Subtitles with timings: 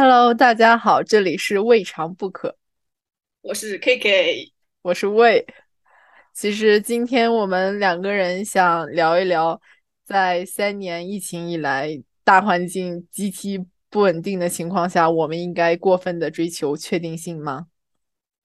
[0.00, 2.56] Hello，大家好，这里是未尝不可，
[3.40, 4.52] 我是 KK，
[4.82, 5.44] 我是魏。
[6.32, 9.60] 其实今天我们两个人想聊一聊，
[10.04, 13.58] 在三年疫情以来，大环境极其
[13.90, 17.66] 不稳定的情况下，我们应该过分的追求确定性吗？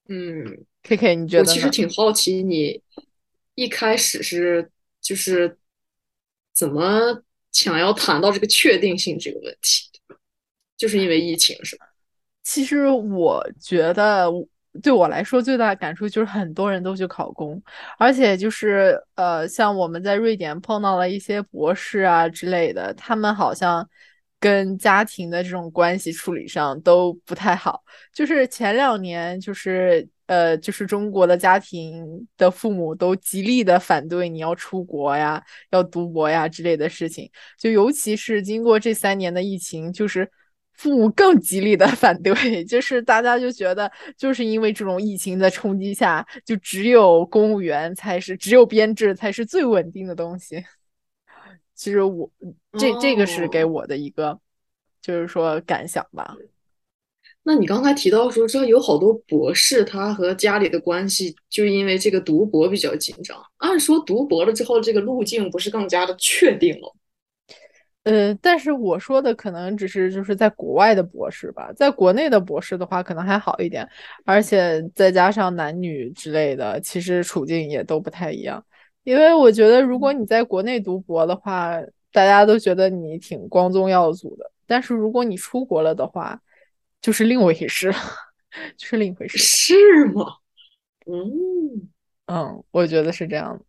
[0.10, 1.44] 嗯，KK，你觉得？
[1.44, 2.82] 我其实挺好奇，你
[3.54, 5.60] 一开始是就是
[6.52, 9.92] 怎么想要谈到这个确定性这个问题？
[10.78, 11.86] 就是因为疫情是吧？
[12.46, 14.30] 其实我觉得，
[14.82, 17.62] 对我来说最大的感触就是很多人都去考公，
[17.98, 23.88] 而且就是呃，像我们在瑞典碰到了一些博士啊之类的，他们好像
[24.42, 27.82] 跟家庭的这种关系处理上都不太好。
[28.14, 37.32] 就是前两年，就是呃，就是中国的家庭的父母都极力的反对你要出国呀、要读博呀之类的事情。
[37.58, 40.30] 就尤其是经过这三年的疫情，就是。
[40.74, 42.34] 父母更极力的反对，
[42.66, 50.64] 就是大家就觉得，就是因为这种疫情的冲击下，就只有公务员才是，只有编制才是最稳定的东西。
[51.76, 52.30] 其实我
[52.78, 54.40] 这这个是给我的一个，
[55.02, 56.36] 就是说感想吧。
[57.46, 63.38] 那你刚才提到说，这有好多博士，他和家里的关系就因为这个读博比较紧张。
[63.58, 66.96] 按说读博了之后，这个路径不是更加的确定了？
[68.04, 73.88] 呃，但是我说的可能只是就是在国外的博士吧，在国内的博士的话可能还好一点，
[74.26, 78.64] 而且再加上男女之类的，其实处境也都不太一样。
[79.04, 81.80] 因为我觉得如果你在国内读博的话，
[82.12, 86.42] 大家都觉得你挺光宗耀祖的，但是如果你出国了的话，
[87.02, 87.92] 就是另一回事，
[88.78, 89.38] 就是另一回事。
[89.38, 90.26] 是吗？
[91.06, 91.90] 嗯
[92.28, 93.66] 嗯，我觉得是这样的。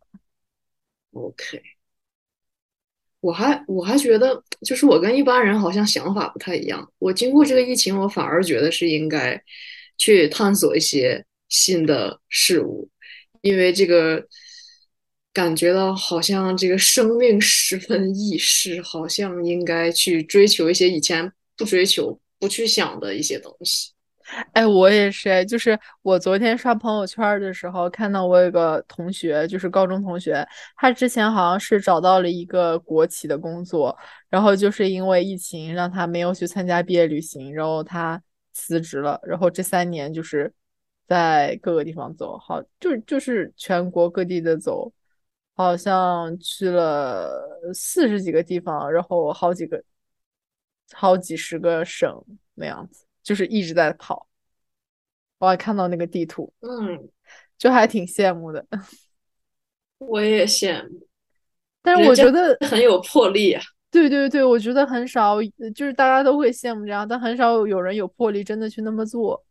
[1.13, 1.74] OK。
[3.25, 6.87] 我还我还觉得，就是我跟一般人好像想法不太一样。
[6.99, 9.41] 我经过这个疫情，我反而觉得是应该
[9.97, 12.87] 去探索一些新的事物，
[13.41, 14.23] 因为这个
[15.33, 23.94] 感觉到好像这个生命十分易逝，好像应该去追求一些以前不追求、不去想的一些东西。
[24.53, 33.95] 哎，我也是，就是我昨天刷朋友圈的时候，看到我有个同学，就是高中同学，他之前好像是找到了一个国企的工作，
[34.29, 38.21] 然后就是因为疫情让他没有去参加毕业旅行，然后他
[38.53, 40.51] 辞职了，然后这三年就是
[41.07, 44.91] 在各个地方走，好，就就是全国各地的走，
[45.55, 49.83] 好像去了四十几个地方，然后好几个，
[50.93, 52.23] 好几十个省
[52.55, 53.04] 那样子。
[53.25, 54.27] 就是一直在跑，
[55.39, 57.09] 我还看到那个地图，嗯，
[57.57, 58.63] 就还挺羡慕的。
[59.97, 61.07] 我也羡慕，
[61.81, 63.63] 但是我觉得很有魄力啊。
[63.89, 65.37] 对对对，我觉得很少，
[65.73, 69.43] 就是大家都会羡慕这样，但很少有人有魄力真的去那么做。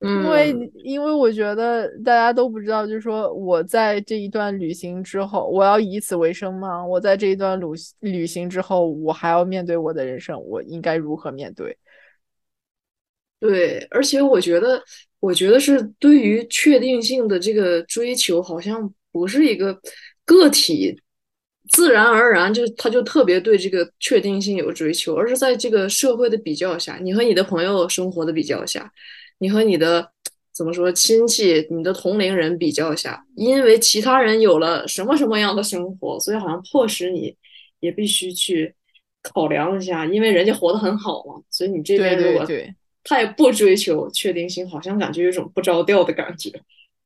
[0.00, 0.50] 因为
[0.82, 6.84] 因为我觉得大家都不知道，就是说我在这一段旅行之后，我要以此为生吗？
[6.84, 7.66] 我在这一段旅
[8.00, 11.78] 旅行之后，我还要面对我的人生，我应该如何面对？
[13.42, 14.80] 对，而且我觉得，
[15.18, 19.76] 我觉得是对于确定性的这个追求，好像不是一个
[20.24, 20.96] 个体
[21.72, 28.88] 自然而然就他就特别对这个确定性有追求，而是在这个社会的比较下，你和你的朋友生活的比较下，
[29.38, 30.08] 你和你的
[30.54, 37.34] 怎么说亲戚、你的同龄人比较下，因为其他人有了什么什么样的生活，所以好像迫使你
[37.80, 38.72] 也必须去
[39.20, 42.46] 考量一下，因为人家活得很好嘛，所以你这边如果。
[43.04, 46.50] 他也不追求确定性，好像感觉有种不着调的感觉。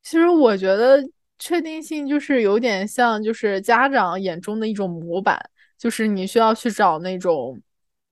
[0.03, 1.03] 其实我觉得
[1.39, 5.39] 确定性就是有点像，就是家长眼中的一种模板，
[5.79, 7.59] 就是你需要去找那种，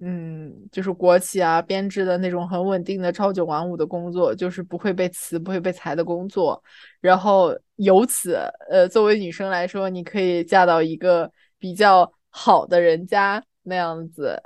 [0.01, 6.61] 嗯，就是国企啊编制的那种很稳定的朝九晚五的工作，就是不会被辞、不会被裁的工作。
[7.01, 8.39] 然后由此，
[8.71, 14.43] 呃，作为女生来说，你可以嫁到一个比较好的人家那样子，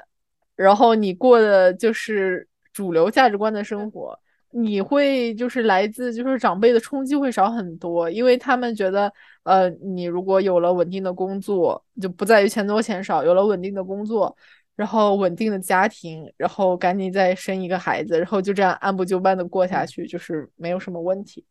[0.56, 2.49] 然后你过的就是。
[2.78, 4.16] 主流价值观的生活，
[4.52, 14.36] 你会就是来自就是长辈的冲击会少很多，因为他们觉得，呃，你如果有了稳定的工作，就不在于钱多钱少，有了稳定的工作，
[14.76, 21.44] 然后稳定的家庭，然后赶紧再生一个孩子，然后就这样按部就班的过下去，就是没有什么问题。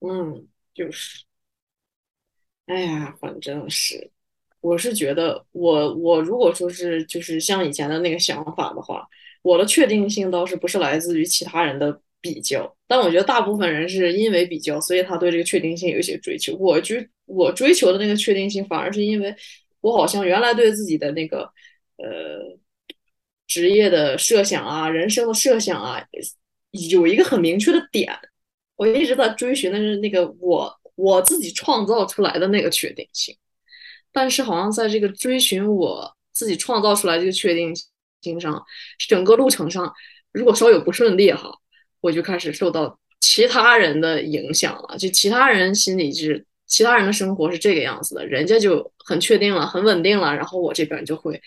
[0.00, 1.24] 嗯，就是，
[2.68, 4.10] 哎呀，反正是，
[4.62, 9.06] 我是觉得，我我如果说是就是像以前的那个想法的话。
[9.42, 16.54] 我的确定性倒是不是来自于其他人的比较，但我觉得大部分人是因为比较，所以他对这个确定性有一些追求。
[16.56, 19.34] 我追我追求的那个确定性，反而是因为
[19.80, 21.50] 我好像原来对自己的那个
[21.96, 22.58] 呃
[23.46, 26.04] 职业的设想啊，人生的设想啊，
[26.90, 28.14] 有一个很明确的点。
[28.76, 33.36] 我一直在追寻的是那个我我自己创造出来的那个确定性，
[34.12, 37.89] 但是好像在这个追寻我自己创造出来这个确定性
[38.22, 38.62] 性上，
[39.08, 39.92] 整个路程上，
[40.32, 41.50] 如果稍有不顺利哈，
[42.00, 44.96] 我就开始受到其他人的影响了。
[44.98, 51.40] 就其他人心里是其他人的生活是这个样子的，人家就很确定了，很稳定了，然后我这边就会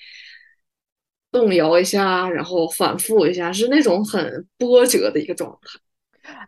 [1.31, 5.79] 动摇一下，然后反复一下，是那种很波折的一个状态。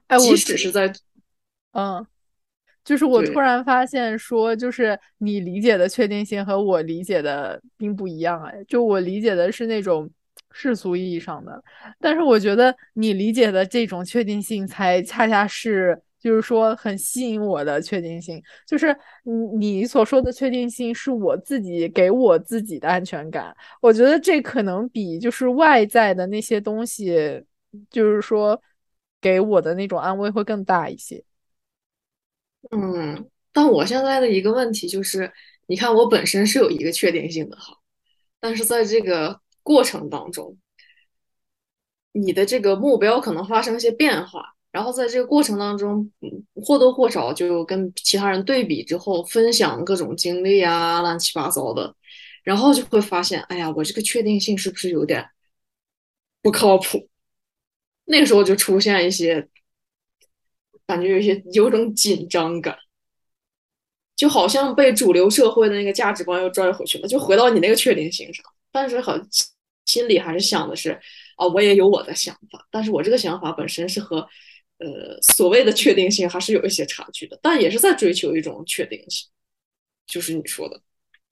[0.07, 0.93] 哎，即使是在，
[1.71, 2.05] 嗯，
[2.85, 8.41] 就是我突然发现说，就是你理解的确定性和我理解的并不一样。
[8.43, 10.09] 哎，就我理解的是那种
[10.51, 11.61] 世俗意义上的，
[11.99, 18.41] 但是我觉得你理解的这种确定性才恰恰是，就是说很吸引我的确定性。
[18.67, 23.53] 就是你你所说的确定性是我自己给我自己的安全感。
[23.81, 27.43] 我觉得这可能比就是外在的那些东西，
[27.89, 28.61] 就是说。
[29.21, 31.23] 给我的那种安慰会更大一些。
[32.71, 35.31] 嗯，但我现在的一个问题就是，
[35.67, 37.77] 你看我本身是有一个确定性的哈，
[38.39, 40.57] 但是在这个过程当中，
[42.11, 44.41] 你的这个目标可能发生一些变化，
[44.71, 46.11] 然后在这个过程当中，
[46.55, 51.95] 或多或少就跟其他人对比之后，分享各种经历啊，乱七八糟的，
[52.43, 55.25] 然后就会发现，哎呀，我这个确定性是不是有点
[56.41, 57.07] 不靠谱？
[58.05, 59.47] 那个时候就出现一些，
[60.87, 62.77] 感觉有些有种紧张感，
[64.15, 68.45] 就好像被主流社会的那个价值观又拽回去了，就回到你那个确定性上。
[68.71, 69.27] 但是很
[69.85, 70.91] 心里还是想的是，
[71.37, 74.17] 啊，我也有我的想法，但是我这个想法本身是和
[74.79, 79.27] 呃所谓的确定性还是有一些差距的，但也是在追求一种确定性，
[80.05, 80.81] 就是你说的。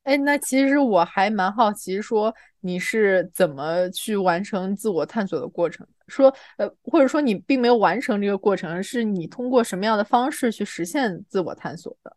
[0.03, 5.88] 哎，那其实我还蛮好奇，说你是怎么去完成自我探索的过程？
[6.07, 12.15] 说，呃，或者说你并没有完成这个过程，是你通过什么样的方式去实现自我探索的？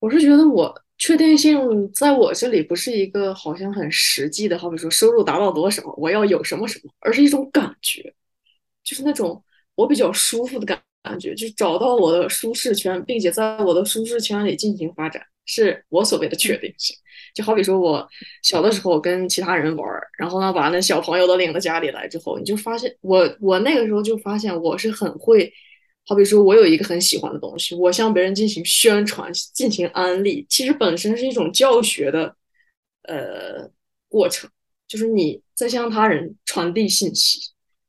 [0.00, 8.14] 我是觉得我确定性在我这里不是一个好像很实际的，好比说收入达到多少，我要有什么什么，而是一种感觉，
[8.82, 9.42] 就是那种
[9.74, 15.22] 我比较舒服的感感觉，就找到我的舒适圈，并且在我的舒适圈里进行发展。
[15.46, 16.96] 是我所谓的确定性，
[17.34, 18.08] 就好比说，我
[18.42, 19.86] 小的时候跟其他人玩，
[20.18, 25.52] 然后呢，把那小朋友都领到家里来之后，你就发现，我我那个时候就发现，我是很会，
[26.06, 32.34] 好比说，我有一个很喜欢的东西，我向别人进行宣传、进行安利，其实本身是一种教学的
[33.02, 33.70] 呃
[34.08, 34.48] 过程，
[34.88, 37.38] 就是你在向他人传递信息。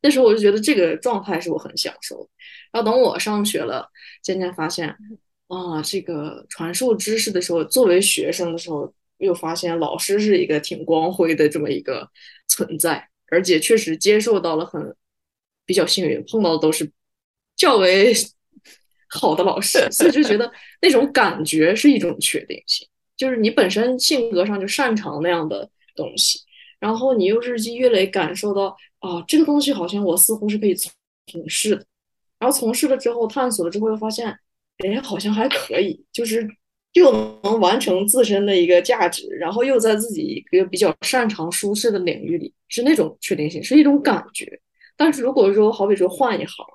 [0.02, 2.30] 那时候我就觉得这个状态是我很享受的。
[2.72, 3.90] 然后等我上学了，
[4.22, 4.96] 渐渐发现。
[5.48, 12.10] 啊，这个传授知识的时候，作为学生的时候，又发现老师是一个挺光辉的这么一个
[12.48, 14.96] 存在，而且确实接受到了很
[15.64, 16.92] 比较幸运，碰到的都是
[17.56, 18.12] 较为
[19.08, 20.52] 好的老师，所以就觉得
[20.82, 26.40] 那种感觉是一种确定性，就是你本身性格上就擅长那样的东西，
[26.80, 31.86] 然后你又日积月累感受到，啊，这个东西好像我似乎是可以从事的，
[32.40, 34.36] 然后从事了之后，探索了之后，又发现。
[34.80, 36.48] 哎，好像还可以，就是
[36.94, 37.12] 又
[37.44, 44.60] 能完成自身的一个价值，然后又在自己一个比较擅长、舒适的领域里，是那种确定性，是一种感觉。
[44.98, 46.66] 但是如果说好比说换一行，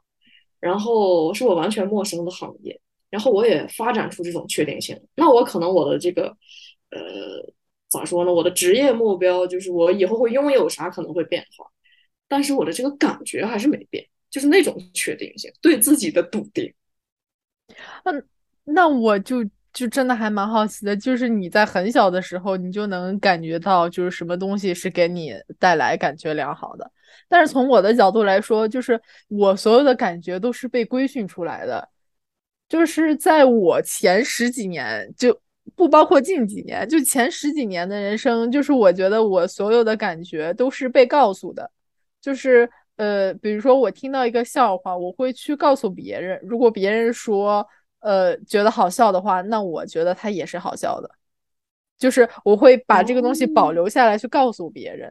[0.61, 2.79] 然后是我完全陌生的行业，
[3.11, 6.29] 然后我也发展出这种确定性，那我可能我的这个
[6.91, 6.99] 呃
[7.89, 8.33] 咋说呢？
[8.33, 11.67] 我的职业目标就是我以后会拥有啥可能会变化，
[12.29, 16.73] 但是我的这个感觉还是没变，就是那种确定性，对自己的笃定。
[18.05, 18.25] 嗯，
[18.65, 26.91] 那我就就真的还蛮好奇的，就是你在很小的时候，你就能感觉到就是什么东西是给你带来感觉良好的。
[27.29, 31.89] 但是从我的角度来说，就是我所有的感觉都是被规训出来的，
[32.69, 35.41] 就是在我前十几年，就
[35.77, 41.71] 不包括近几年，就前十几年的人生，就是我觉得我所有的感觉都是被告诉的，
[42.21, 42.71] 就是。
[43.01, 46.39] 呃，比如说我听到一个笑话，我会去告诉别人。
[46.43, 47.67] 如果别人说，
[48.01, 51.11] 呃，觉得好笑的话，那我觉得它也是好笑的。
[51.97, 55.11] 就是我会把这个东西保留下来，去告诉别人。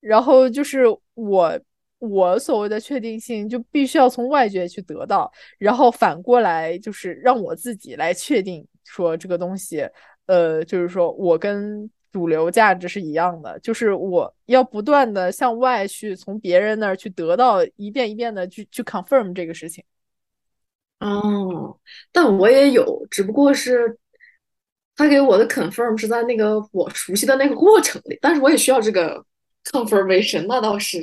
[0.00, 1.58] 然后就是我，
[1.98, 9.88] 我所谓的确定性，就必须要从外界去得到，然后反过来就是让我自己来确定说这个东西，
[10.26, 11.90] 呃，就是说我跟。
[12.12, 19.84] 主流价值是一样的，就是我要不断的向外去从别人那儿去得到一遍一遍的去去 confirm 这个事情。
[20.98, 21.78] 哦，
[22.12, 23.96] 但我也有，只不过是
[24.96, 29.24] 他给我的 confirm 是在那个我熟悉的那个过程里，但是我也需要这个
[29.64, 30.98] confirmation，那倒是，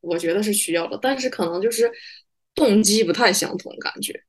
[0.00, 1.90] 我觉得是需要的，但是可能就是
[2.54, 4.22] 动机不太相同，感觉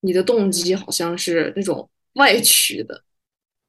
[0.00, 3.02] 你的动机好像是那种外驱的。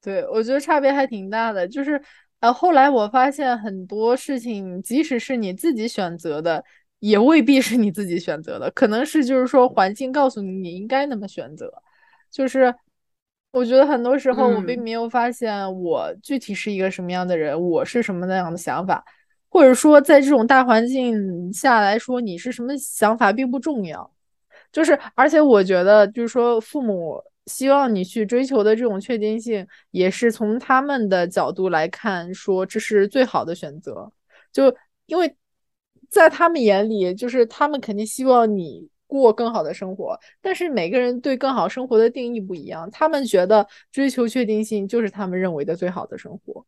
[0.03, 1.67] 对，我觉得差别还挺大的。
[1.67, 2.01] 就是，
[2.39, 6.63] 呃，后来我发现很多事情，即使是你自己选择的，
[6.98, 11.72] 也未必是你自己选择的，可能是就是说环境告诉你你应该那么选择。
[12.31, 12.74] 就是
[13.51, 19.05] 我觉得很多时候我并没有发现我具体是一个什么样的人，我是什么那样的想法，
[19.50, 24.12] 或者说在这种大环境下来说你是什么想法并不重要。
[24.72, 27.22] 就是，而且我觉得就是说父母。
[27.48, 34.12] 希望你去追求的这种确定性，也是从他们的角度来看，说这是最好的选择。
[34.54, 34.74] 就
[35.08, 35.36] 因为
[36.10, 40.18] 在他们眼里，就是他们肯定希望你过更好的生活。
[40.40, 46.66] 但是每个人对更好生活的定义不一样，他们觉得追求确定性就是他们认为的最好的生活。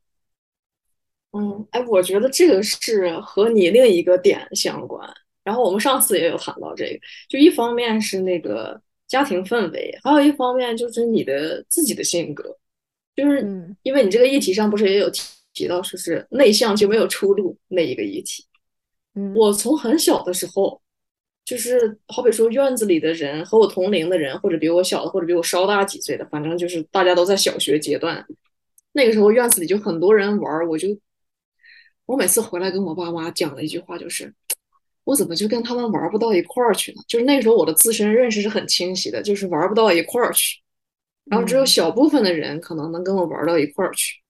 [1.33, 5.07] 嗯，哎，我觉得这个是和你另一个点相关。
[5.43, 6.99] 然后我们上次也有谈到这个，
[7.29, 8.81] 就一方面是那个。
[9.13, 12.57] 家庭氛围，还有一方面就是你的自己的性格，
[13.15, 13.47] 就是
[13.83, 15.21] 因为你这个议题上不是也有提
[15.53, 18.43] 提到说是内向就没有出路那一个议题。
[19.13, 20.81] 嗯，我从很小的时候，
[21.45, 28.25] 就是好比说院子里的人和我同龄的人，或者比我小的，或者比我稍大几岁的，反正就是大家都在小学阶段，
[28.93, 30.87] 那个时候院子里就很多人玩，我就
[32.07, 34.33] 我每次回来跟我爸妈讲的一句话就是。
[35.05, 37.01] 我怎么就跟他们玩不到一块儿去呢？
[37.07, 40.59] 就是那时候我的自身认识是很清晰的，就是玩不到一块儿去。
[41.25, 44.21] 然后只有小部分的人可能能跟我玩到一块儿去。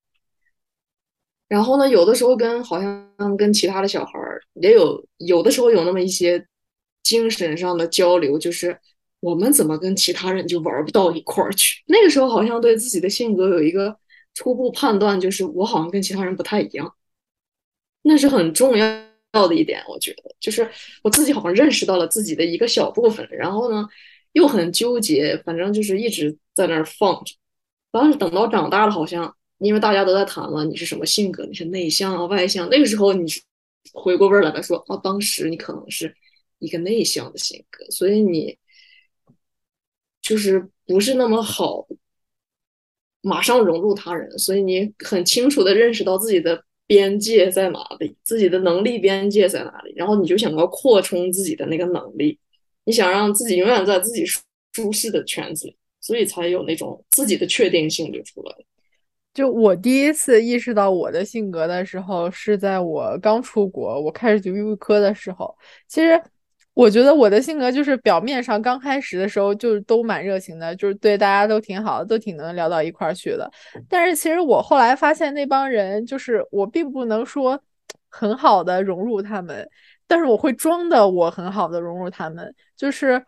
[1.47, 6.43] 然后呢，有的时候跟好像跟其他的小孩儿也有，有的时候有那么一些
[7.03, 8.75] 精神上的交流，就是
[9.19, 11.83] 我们怎么跟其他人就玩不到一块儿去？
[11.87, 13.95] 那个时候好像对自己的性格有一个
[14.33, 16.95] 初步判断，就是我好像跟其他人不太一样，
[18.01, 19.12] 那是很重要。
[19.33, 20.69] 到的一点，我觉得就是
[21.01, 23.85] 我自己好像认识到了自己的一个小部分，然后呢
[24.33, 27.33] 又很纠结，反正就是一直在那儿放着。
[27.91, 31.43] 但是等到长大了，好像因为大家都在谈了，你是什么性格？
[31.47, 32.69] 你是内向啊，外向？
[32.69, 33.25] 那个时候你
[33.91, 36.15] 回过味儿来说，哦，当时你可能是
[36.59, 38.55] 一个内向的性格，所以你
[40.21, 41.87] 就是不是那么好
[43.21, 46.63] 马上融入他人，所以你很清楚的认识到自己的。
[46.85, 48.15] 边界在哪里？
[48.23, 49.93] 自己的能力边界在哪里？
[49.95, 52.37] 然后你就想要扩充自己的那个能力，
[52.85, 58.65] 你想让自己永远在自己舒适的圈子里，所以才有那种自己的确定性就出来了。
[59.33, 65.55] 就我第一次意识到我的性格的时候，是在我刚出国，我开始读预科的时候。
[65.87, 66.21] 其实。
[66.73, 73.47] 我觉得我的性格就是表面上刚开始的时候就是都蛮热情的，就是对大家都挺好的，都挺能聊到一块儿去的。
[73.87, 77.61] 但是其实我后来发现那帮人就是我并不能说
[78.09, 79.69] 很好的融入他们，
[80.07, 82.51] 但是我会装的我很好的融入他们。
[82.75, 83.23] 就是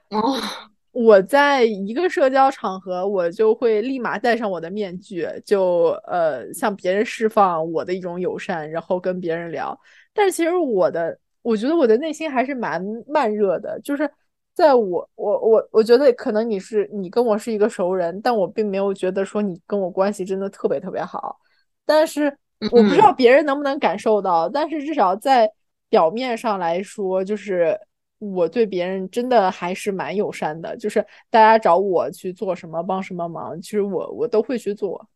[0.92, 9.80] 我在一个社交场合，我就会立马戴上我的面具，就呃向别人释放我的一种友善，然后跟别人聊。
[10.16, 11.20] 但是其实我的。
[11.46, 14.10] 我觉得我的内心还是蛮慢热的，就是
[14.56, 21.38] 在我我我我觉得可能你是你跟我是一个熟人，但我并没有觉得说你跟我关系真的特别特别好。
[21.86, 22.36] 但是
[22.72, 25.48] 我不知道别人能不能感受到，但是至少在
[25.88, 27.80] 表面上来说，就是
[28.18, 30.76] 我对别人真的还是蛮友善的。
[30.78, 31.00] 就是
[31.30, 35.08] 大家找我去做什么帮什么忙，其实我我都会去做，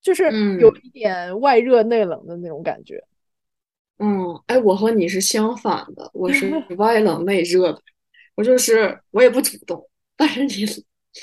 [0.00, 2.96] 就是有一点外热内冷的那种感觉。
[2.98, 3.13] 嗯，
[4.46, 7.80] 哎，我和你是相反的，我是 外冷内热的，
[8.34, 10.66] 我就是我也不主动，但是你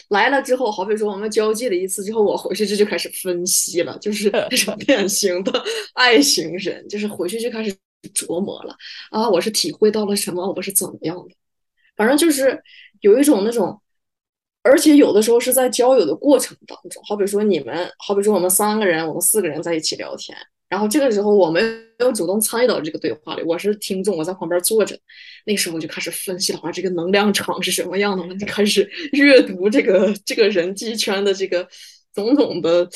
[0.10, 5.64] 来了之后，好比说我们交际了一次之后，我回去这就开始分析了，就是 那种典型的
[5.94, 7.76] 爱情人，就是回去就开始
[8.16, 8.76] 琢磨了
[9.12, 11.36] 啊，我是体会到了什么，我是怎么样的，
[11.96, 12.64] 反正就是
[13.02, 13.80] 有一种那种，
[14.64, 20.36] 而且有的时候是在交友的过程当中，好比说你们，好比说我们三个人，我们四个人在一起聊天。
[20.70, 21.62] 然后这个时候我没
[22.02, 24.98] 没有主动参与到这个对话里，我是听众，我在旁边坐着。
[25.46, 28.24] 那时候我就开始分析的话，这个能量场是什么样的？
[28.24, 31.68] 我就开始 阅读这个这个人际圈的这个
[32.16, 32.90] 种种的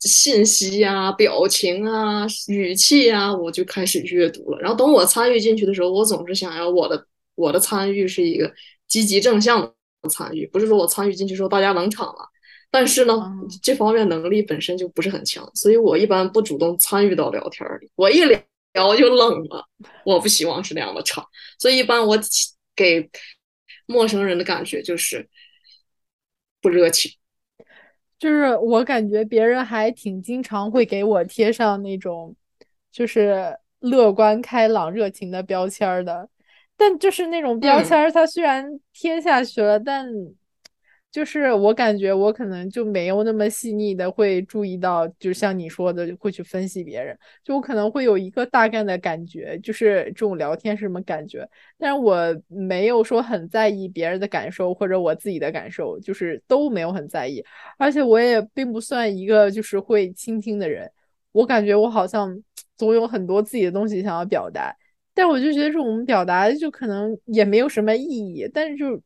[0.00, 4.58] 信息呀、表情啊、语气啊，我就开始阅读了。
[4.58, 8.52] 然后等我参与进去的时候，我总是想要我的我的参与是一个
[8.88, 9.60] 积极正向
[10.02, 12.28] 的参与，不是说我参与进去之后大家冷场了。
[12.76, 13.14] 但是呢，
[13.62, 17.88] 这方面能力本身就不是很强，所以我一般不主动参与到聊天里。
[17.94, 18.36] 我一聊
[18.72, 19.64] 聊就冷了，
[20.04, 21.24] 我不希望是那样的场，
[21.56, 22.18] 所以一般我
[22.74, 23.08] 给
[23.86, 25.28] 陌生人的感觉就是
[26.60, 27.12] 不热情。
[28.18, 32.34] 就是我感觉别人还挺经常会给我贴上那种，
[32.90, 36.28] 就是乐观、开朗、热情的标签的。
[36.76, 40.08] 但就是那种标签，它虽然贴下去了，但。
[41.14, 57.40] 就是我感觉我可能就没有那么细腻的会注意到，就像你说的会去分析别人，就我可能会有一个大概的感觉，就是这种聊天是什么感觉，但是我没有说很在意别人的感受或者我自己的感受，就是都没有很在意，
[57.78, 60.90] 而且我也并不算一个就是会倾听的人，
[61.30, 62.36] 我感觉我好像
[62.76, 64.74] 总有很多自己的东西想要表达，
[65.14, 69.00] 但我就觉得这种表达就可能也没有什么意义，但是就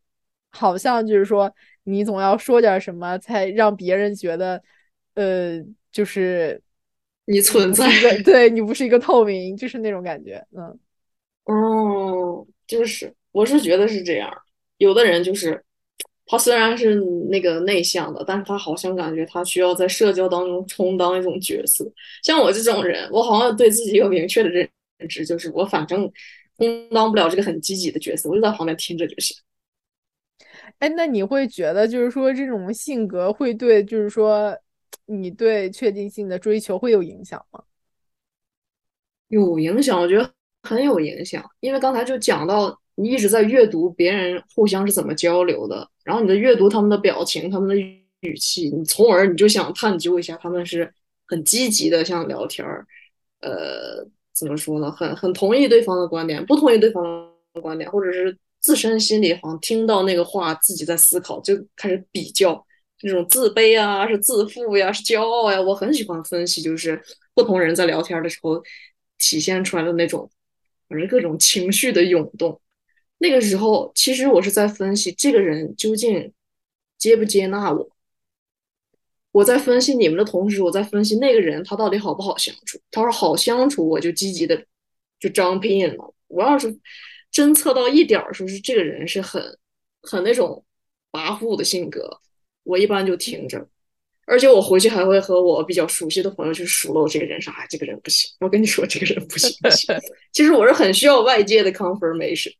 [0.50, 1.52] 好像就是说。
[1.88, 4.62] 你总要说点什么，才让别人觉得，
[5.14, 5.58] 呃，
[5.90, 6.60] 就是
[7.24, 7.88] 你存在，
[8.22, 10.78] 对你不是一个透明，就是那种感觉，嗯，
[11.44, 14.30] 哦，就是，我是觉得是这样。
[14.76, 15.64] 有的人就是，
[16.26, 16.94] 他虽然是
[17.30, 21.90] 那个内向的，但是他好像感觉他需要在社交当中充当一种角色。
[22.22, 24.68] 像我这种人，我好像对自己有明确的认
[25.08, 26.10] 知，就是我反正
[26.58, 29.34] 充当不了这个很积极的角色，我就在旁边听着就行。
[30.78, 34.56] 哎，那你会觉得，就是说这种性格会对，就是说
[35.06, 37.64] 你对确定性的追求会有影响吗？
[39.26, 40.30] 有影响，我觉得
[40.62, 41.44] 很有影响。
[41.58, 47.74] 因为刚才就讲到，你一直在阅读别人互相是怎么交流的，然后你的阅读他们的表情、他们的
[48.20, 50.94] 语气，你从而你就想探究一下，他们是
[51.26, 52.86] 很积极的，像聊天儿，
[53.40, 54.92] 呃，怎么说呢？
[54.92, 57.02] 很很同意对方的观点，不同意对方
[57.52, 58.38] 的观点，或者是。
[58.60, 62.66] 自身心里好像听到那个话，自己在思考，就开始比较
[63.02, 65.60] 那种自卑啊，是自负呀，是骄傲呀。
[65.60, 67.00] 我很喜欢分析，就是
[67.34, 68.62] 不同人在聊天的时候
[69.16, 70.28] 体现出来的那种，
[70.88, 72.60] 反正各种情绪的涌动。
[73.18, 76.32] 那个时候，其实我是在分析这个人究竟
[76.98, 77.88] 接不接纳我。
[79.30, 82.78] 我在分析你们的同时，我在分析那个人他到底好不好相处。
[82.90, 84.64] 他说好相处，我就积极的
[85.20, 86.14] 就招聘了。
[86.26, 86.76] 我要是。
[87.32, 89.58] 侦测到一点儿，说是这个人是很
[90.02, 90.64] 很那种
[91.12, 92.20] 跋扈的性格，
[92.64, 93.68] 我一般就听着，
[94.26, 99.94] 而且我回去还会和我比较熟悉的朋友去数落这个人，说哎，这个人不行，我跟你说这个人不行不行。
[100.32, 102.52] 其实我是很需要外界的 confirmation，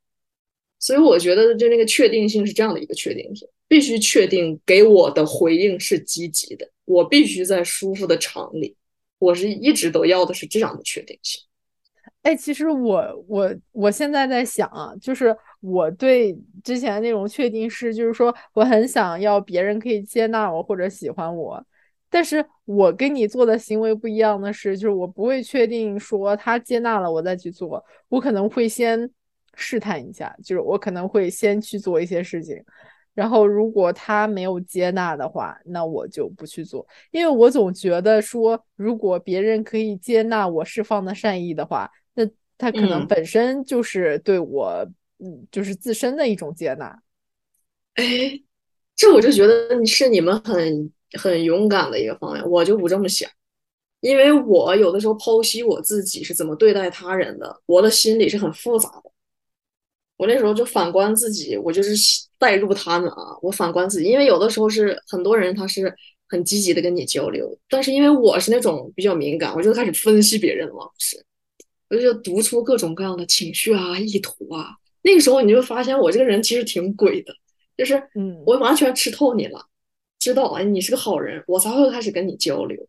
[0.79, 8.77] 所以我觉得就那个确定性是这样的一个确定性，必须确定给我的回应是积极的，我必须在舒服的场里，
[9.19, 11.43] 我是一直都要的是这样的确定性。
[12.23, 21.65] 哎，其实我我我现在在想啊，就是我对之前那种确定是，就是说我很想要别人可以接纳我或者喜欢我，
[22.11, 29.11] 但是我跟你做的行为不一样的是，就是我不会确定说他接纳了我再去做，我可能会先
[29.55, 32.63] 试探一下，就是我可能会先去做一些事情，
[33.15, 41.91] 然后如果他没有接纳的话，那我就不去做，因为我总觉得说，如果别人可以接纳我释放的善意的话。
[42.59, 44.87] 他可能本身就是对我，
[45.21, 47.01] 嗯，就是自身的一种接纳。
[47.95, 48.05] 哎，
[48.95, 53.31] 这我就觉得是你们很很勇敢的一个方面，我就不这么想，
[54.01, 59.11] 因为我有的时候剖析我自己是怎么对待他人的，我的心里是很复杂的。
[60.17, 61.95] 我那时候就反观自己，我就是
[62.39, 65.95] 带入他们啊，我反观自己，因为有的时候是很多人他是
[66.29, 71.25] 很积极的跟你交流，但是因为我是那种比较敏感，我就开始分析别人了，是。
[71.91, 74.77] 我就读出各种各样的情绪啊、意图啊。
[75.03, 77.33] 那个时候，你就发现我这个人其实挺鬼的，
[77.77, 79.65] 就是嗯，我完全吃透你了，
[80.19, 82.87] 知道哎你是个好人，我才会开始跟你交流。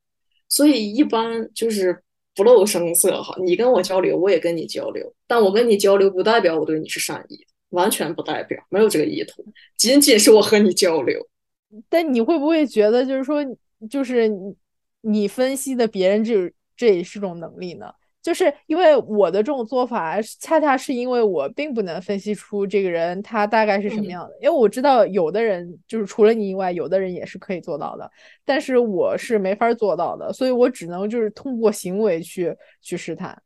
[0.48, 2.02] 所以一般就是
[2.36, 5.14] 不露声色哈，你跟我交流，我也跟你交流。
[5.28, 9.46] 但我跟你交流不代表我对你是善意，完全不代表，没有这个意图，
[9.78, 11.26] 仅仅是我和你交流。
[11.88, 13.46] 但你会不会觉得，就是说，
[13.88, 14.56] 就是你
[15.02, 17.94] 你分析的别人，这这也是种能力呢？
[18.22, 24.38] 就是因为我的这种做法，恰恰是因为我并不能分析出这个人他大概是什么样的。
[24.42, 28.12] 因为我知道有的人就是除了你以外，有的人也是可以做到的，
[28.44, 33.42] 但是我是没法做到的，所以我只能就是通过行为去去试探，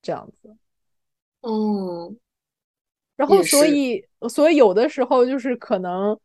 [0.00, 0.56] 这样子。
[1.42, 2.16] 嗯，
[3.16, 6.18] 然后所以所以有的时候就是可能，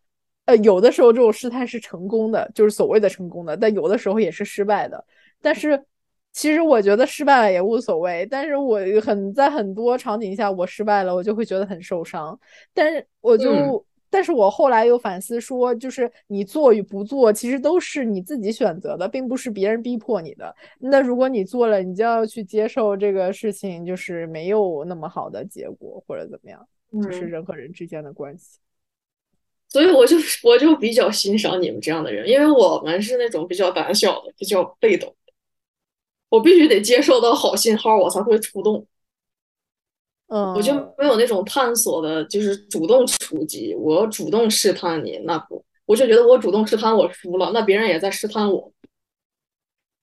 [0.45, 5.05] 呃，有的时候这种试探是成功的，就是所谓的成功的，但有的时候也是失败的，
[5.41, 5.85] 但是。
[6.33, 12.39] 其实我觉得失败了也无所谓，但是我很在很多场景下我失败了，我就会觉得很受伤。
[12.73, 20.55] 但是我就，但是我后来又反思说，就是你做与不做，其实都是你自己选择的，并不是别人逼迫你的。
[20.79, 26.65] 那如果你做了，你就要去接受这个事情，就是没有那么好的结果或者怎么样，
[27.03, 28.59] 就是人和人之间的关系。
[29.67, 35.13] 所以我就 我就比较欣赏你们这样的人，因为我们是那种比较胆小的，比较被动。
[36.31, 38.87] 我必须得接受到好信号，我才会出动。
[40.27, 48.71] 嗯，我就没有那种探索的，就是主动出击，我主动试探你，那不，我就觉得我主动试探我输了，那别人也在试探我。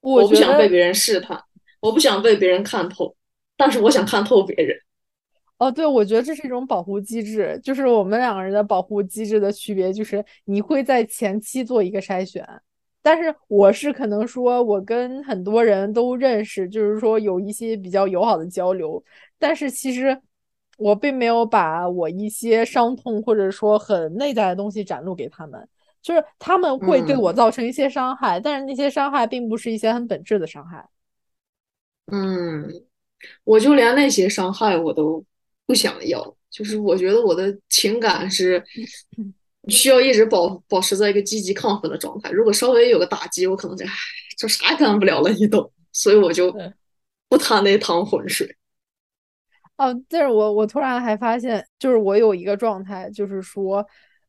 [0.00, 1.42] 我不想被别人试探，
[1.80, 3.16] 我不想被别人看透，
[3.56, 4.78] 但是我想看透别人。
[5.56, 12.46] 哦，对，我觉得这是一种保护机制，就是我们两个人的保护机制的区别，就是你会在前期做一个筛选，
[13.08, 19.02] 但是我是可能说，我跟很多人都认识，就是说有一些比较友好的交流，
[19.38, 20.20] 但是其实
[20.76, 25.66] 我并没有把我一些伤痛或者说很内在的东西展露给他们，
[26.02, 30.86] 就是他们会对我造成一些伤害，但是那些伤害并不是一些很本质的伤害。
[32.12, 32.68] 嗯，
[33.44, 35.24] 我就连那些伤害我都。
[35.64, 38.64] 不想要，就是我觉得我的情感是
[39.68, 42.30] 需要一直保保持在一个积极亢奋的状态。
[42.30, 43.90] 如果稍微有个打击，我可能就唉，
[44.38, 45.70] 就啥也干不了了，你懂？
[45.92, 46.54] 所以我就
[47.28, 48.56] 不贪那趟浑水。
[49.76, 53.86] 哦，但是我我突然还发现，就是我有一个状态，就是说，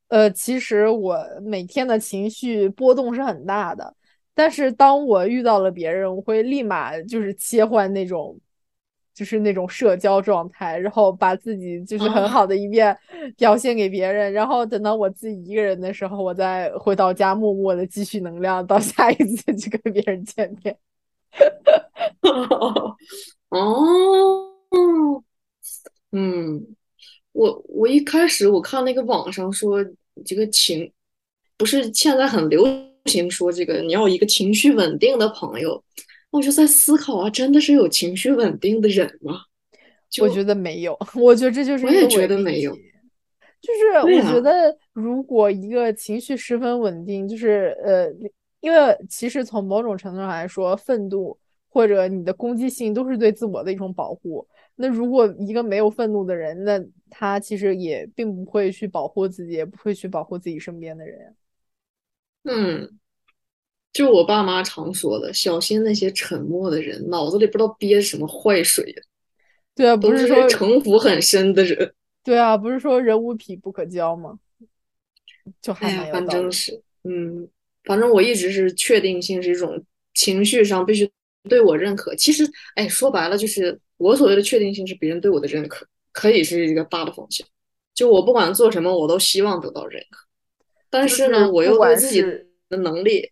[0.10, 3.96] 呃，其实我每天的情绪波动是很大的，
[4.36, 8.40] 但是当我遇到了别人，我会立马就是切换那种。
[9.20, 12.98] 就是那种社交状态，然后把自己就是很好的一面
[13.36, 20.78] 表现给别人，然后等到我自己一个人的时候，我再回到家默默的积蓄能量，到下一次去跟别人见面。
[23.50, 24.56] 哦，
[26.14, 26.66] 嗯，
[27.34, 29.84] 我我一开始我看那个网上说
[30.24, 30.90] 这个情，
[31.58, 32.66] 不是现在很流
[33.04, 35.84] 行说这个你要一个情绪稳定的朋友。
[36.32, 39.42] 我就在思考啊，真的是有情绪稳定的人吗？
[40.22, 42.76] 我觉得没有， 我觉得这就是我也觉得没有。
[43.62, 48.10] 就是我觉得，如果一个情绪十分稳定，就是呃，
[48.62, 51.38] 因为其实从某种程度上来说，愤怒
[51.68, 54.48] 或者你的攻击性都是对自我的一种保护。
[54.76, 61.36] 那如果一个没有愤怒的人，那他其实也并不会去保护自己，也不会去保护自己身边的人。
[62.46, 63.00] 嗯。
[63.92, 68.96] 就我爸妈常说的，小心那些沉默的人，脑子里不知道憋什么坏水。
[69.76, 71.94] 对啊，不是说城府很深的人。
[72.24, 74.38] 对啊，不是说人无癖不可交吗？
[75.62, 77.48] 就还蛮有反正是，嗯，
[77.84, 81.10] 反正我一直是确定性是一种情绪上必须
[81.50, 82.14] 对我认可。
[82.16, 87.48] 其实，哎，说白了就是我所谓的确定性是别人对我的认可，可以是一个大的方向。
[87.96, 90.28] 就我不管做什么，我都希望得到认可。
[90.92, 93.32] 但是呢，我又对自己的能力。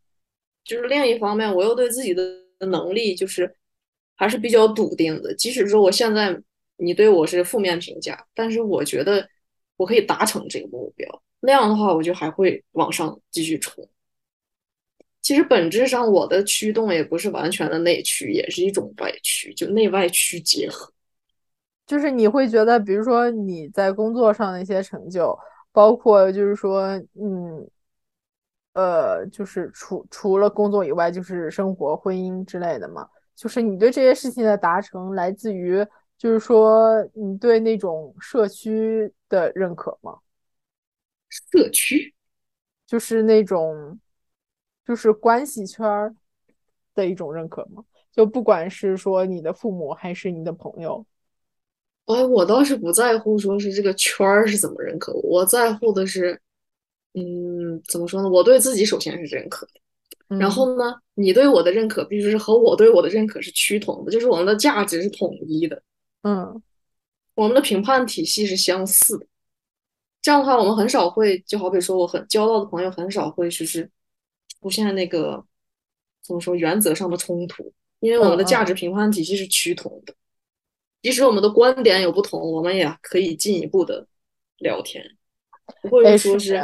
[0.67, 2.21] 就是另一方面，我又对自己的
[2.59, 3.55] 能力就是
[4.15, 5.33] 还是比较笃定的。
[5.35, 6.37] 即使说我现在
[6.75, 9.25] 你对我是负面评价，但是我觉得
[9.77, 11.23] 我可以达成这个目标。
[11.39, 13.87] 那样的话，我就还会往上继续冲。
[15.21, 20.91] 其实本质上，我的驱动也不是完全的内驱，也是一种外驱，就内外驱结合。
[21.85, 25.37] 就是你会觉得，比如说你在工作上的一些成就，
[25.71, 27.65] 包括就是说，嗯。
[28.77, 33.09] 呃，就是除除了工作以外，就是生活、婚姻之类的嘛。
[33.35, 35.83] 就是你对这些事情的达成，来自于
[36.15, 40.19] 就是说你对那种社区的认可吗？
[41.27, 42.13] 社区
[42.85, 43.99] 就是那种
[44.85, 46.15] 就是关系圈
[46.93, 47.83] 的一种认可吗？
[48.11, 51.03] 就不管是说你的父母还是你的朋友。
[52.05, 56.39] 哎，我倒是不在乎说是这个圈儿是怎么认可，我在乎的是。
[57.19, 58.29] 嗯，怎么说呢？
[58.29, 65.81] 我对自己首先是认可的，然后呢，你对我的认可必须是和我对我的认可是趋同的，就是我们的价值是统一的。
[66.21, 66.61] 嗯，
[67.33, 69.25] 我们的评判体系是相似的。
[70.21, 73.89] 这样的话，我们很少会，就好比说，我很交到的朋友很少会就是
[74.61, 75.43] 出现那个
[76.21, 80.13] 怎么说原则上的冲突，因为我们的价值评判体系是趋同的。
[81.01, 84.05] 即使我们的观点有不同，我们也可以进一步的
[84.57, 85.03] 聊天，
[85.81, 86.61] 不会说是。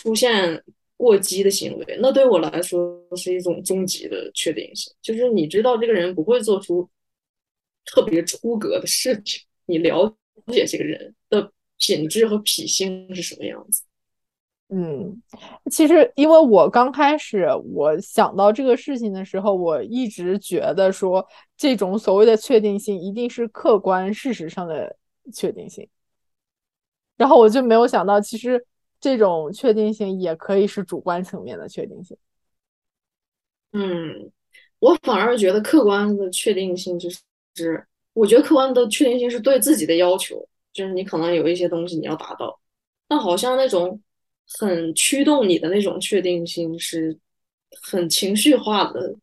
[0.00, 0.64] 出现
[0.96, 4.90] 过激的行为，那对我来说是一种终极的确定性。
[5.02, 6.88] 就是你知道这个人不会做出
[7.84, 13.82] 特别出格的事情，你了解这个人的品质和脾性是什么样子。
[14.70, 15.20] 嗯，
[15.70, 21.26] 其实因为我刚开始我想到这个事情的时候，我一直觉得说
[21.58, 24.96] 这种所谓的确定性一定是客观事实上的
[25.34, 25.86] 确定性，
[27.18, 28.64] 然后我就没有想到其实。
[29.00, 32.16] 这种确定性也可以是主观层面的确定性。
[33.72, 34.30] 嗯，
[34.78, 37.08] 我反而觉得客观的确定性就
[37.54, 42.60] 是，我觉得客观的确定性是对自己的要求，就是你可能有一些东西你要达到，
[43.08, 44.00] 但好像那种
[44.58, 47.16] 很驱动你的那种确定性是
[47.82, 49.14] 很情绪化的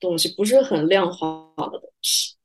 [0.00, 2.37] 东西，不是很量化的东西。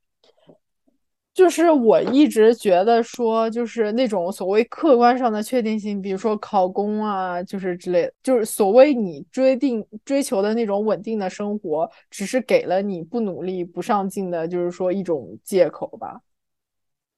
[1.34, 16.20] 就是我一直觉得说，就是那种所谓客观上的确定性，比如说考公啊，就是之类的，就是所谓你追定追求的那种稳定的生活，只是给了你不努力、不上进的，就是说一种借口吧。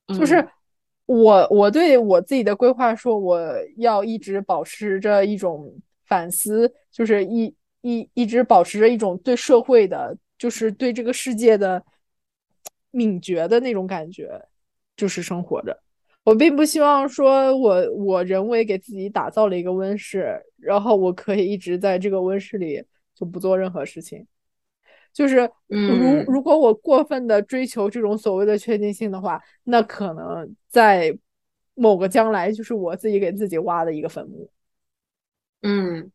[0.09, 0.43] 就是
[1.05, 3.39] 我我对我自己的规划说，我
[3.77, 5.71] 要一直保持着一种
[6.07, 11.85] 反思，就是一一一直保持着一种对社会的，就是对这个世界的。
[12.97, 14.43] 敏觉的那种感觉，
[14.97, 15.79] 就是生活着。
[16.25, 22.83] 我并不希望说，我我人为给自己打造了一个温室，然后我可以一直在这个温室里
[23.15, 24.27] 就不做任何事情。
[25.13, 31.17] 就是如如果我过分的追求这种所谓的确定性的话，那可能在
[31.75, 34.51] 某个将来，就是我自己给自己挖的一个坟墓。
[35.63, 36.11] 嗯，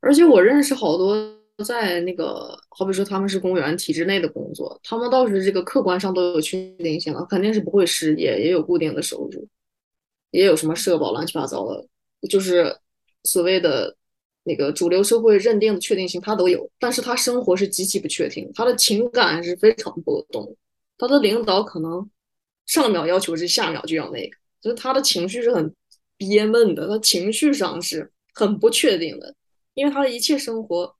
[0.00, 1.39] 而且我认识好多。
[1.64, 9.46] 在那个，好比说他们是公务员体制内的工作，他们倒是这个客观上都有确定性了，肯定是不会失业，也有固定的收入，
[10.30, 11.86] 也有什么社保乱七八糟的，
[12.28, 12.76] 就是
[13.24, 13.96] 所谓的
[14.44, 16.70] 那个主流社会认定的确定性，他都有。
[16.78, 20.56] 但是他生活是极其不确定，他的情感是非常波动，
[20.98, 22.08] 他的领导可能
[22.66, 25.74] 上秒要求是下秒就要那个，就是他的情绪是很
[26.16, 29.34] 憋闷的，他情绪上是很不确定的，
[29.74, 30.94] 因为他的一切生活。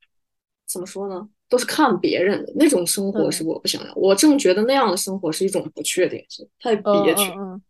[0.71, 1.29] 怎么说呢？
[1.49, 3.93] 都是看别人的那种生活是我不想要。
[3.97, 7.33] 我正觉得那样的生活是一种不确定性，太憋屈。
[7.37, 7.61] 嗯，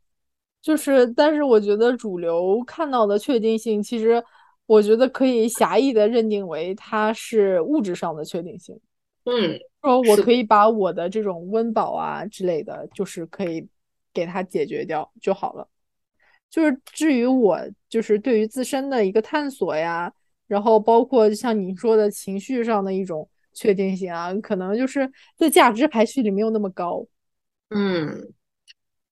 [0.60, 4.22] 就是，但是我觉得主流看到的确定性，其实
[4.66, 8.78] 我觉得可以狭义的认定为它是物质上的确定性。
[9.24, 13.66] 嗯，说我可以把我的这种温饱啊之类的，就是可以
[14.12, 15.66] 给它解决掉就好了。
[16.50, 17.58] 就是至于我，
[17.88, 20.12] 就是对于自身的一个探索呀。
[20.50, 27.06] 然后包括像你说的情绪上的一种确定性啊，可能就是在价值排序里没有那么高。
[27.68, 28.32] 嗯，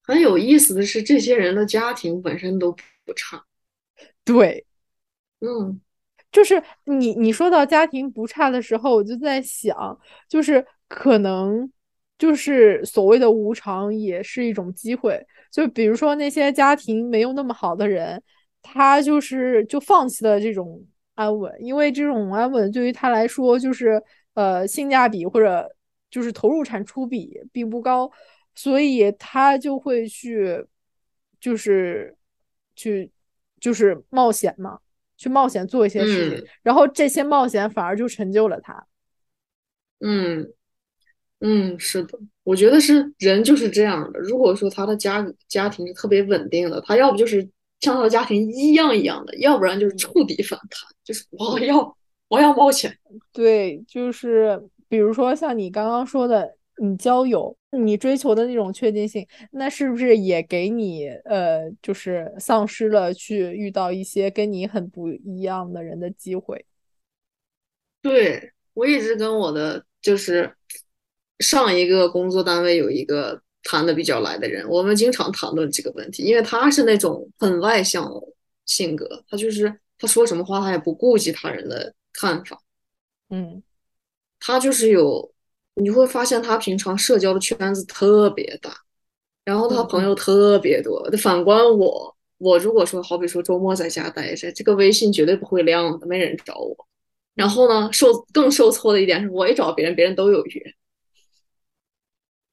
[0.03, 2.74] 很有意思的是，这些人的家庭本身都
[3.05, 3.44] 不差。
[4.24, 4.66] 对，
[5.38, 5.81] 嗯，
[6.33, 9.96] 就是你你说到家庭不差的时候，我就在想，
[10.29, 11.70] 就是可能
[12.18, 15.24] 就是所谓的无常也是一种机会。
[15.53, 18.20] 就比如说那些家庭没有那么好的人，
[18.61, 20.85] 他就是就放弃了这种。
[21.18, 24.00] 安稳，因为这种安稳对于他来说就是
[24.35, 25.68] 呃性价比或者
[26.09, 28.09] 就是投入产出比并不高，
[28.54, 30.64] 所以他就会去
[31.40, 32.16] 就是
[32.76, 33.11] 去
[33.59, 34.78] 就是冒险嘛，
[35.16, 38.87] 去冒险做一些事情，然后这些冒险反而就成就了他。
[39.98, 40.52] 嗯
[41.40, 44.20] 嗯，是的，我觉得是人就是这样的。
[44.20, 47.50] 如果说他的家家庭是特别稳定的，他要不就是。
[47.81, 51.97] 像他的家庭一样一样的，要不然就是触底反弹，就是我要
[52.29, 52.94] 我要冒险。
[53.33, 66.66] 对，就是比如说像你刚刚说的，你交友，你追求的那种确定性，那是不是也给你呃，就是丧失了去遇到一些跟你很不一样的人的机会？
[68.03, 70.55] 对我一直跟我的就是
[71.38, 73.40] 上一个工作单位有一个。
[73.64, 78.21] 谈的比较来的人，我们经常谈论这个问题，因为他是那种很外向的
[78.64, 82.61] 性格，他就是他说什么话他也不顾及他人的看法，
[83.30, 83.62] 嗯，
[84.38, 85.32] 他就是有
[85.74, 88.72] 你会发现他平常社交的圈子特别大，
[89.44, 91.08] 然后他朋友特别多。
[91.18, 96.87] 反观我，我如果说好比说周末在家待着，这个微信绝对不会亮的，没人找我。
[97.34, 100.74] 然后呢，受更受挫的一点是，我一找别人，别人都有约。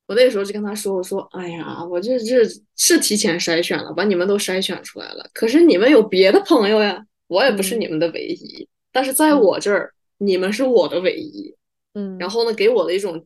[0.07, 5.27] 我那时候就跟他说：“我说，哎呀，我这这是提前筛选了，把你们都筛选出来了。
[5.33, 8.67] 可是你们有别的朋友呀，我也不是你们的唯一。
[8.91, 11.55] 但是在我这儿，你们是我的唯一。
[11.93, 13.25] 嗯，然后呢，给我的一种，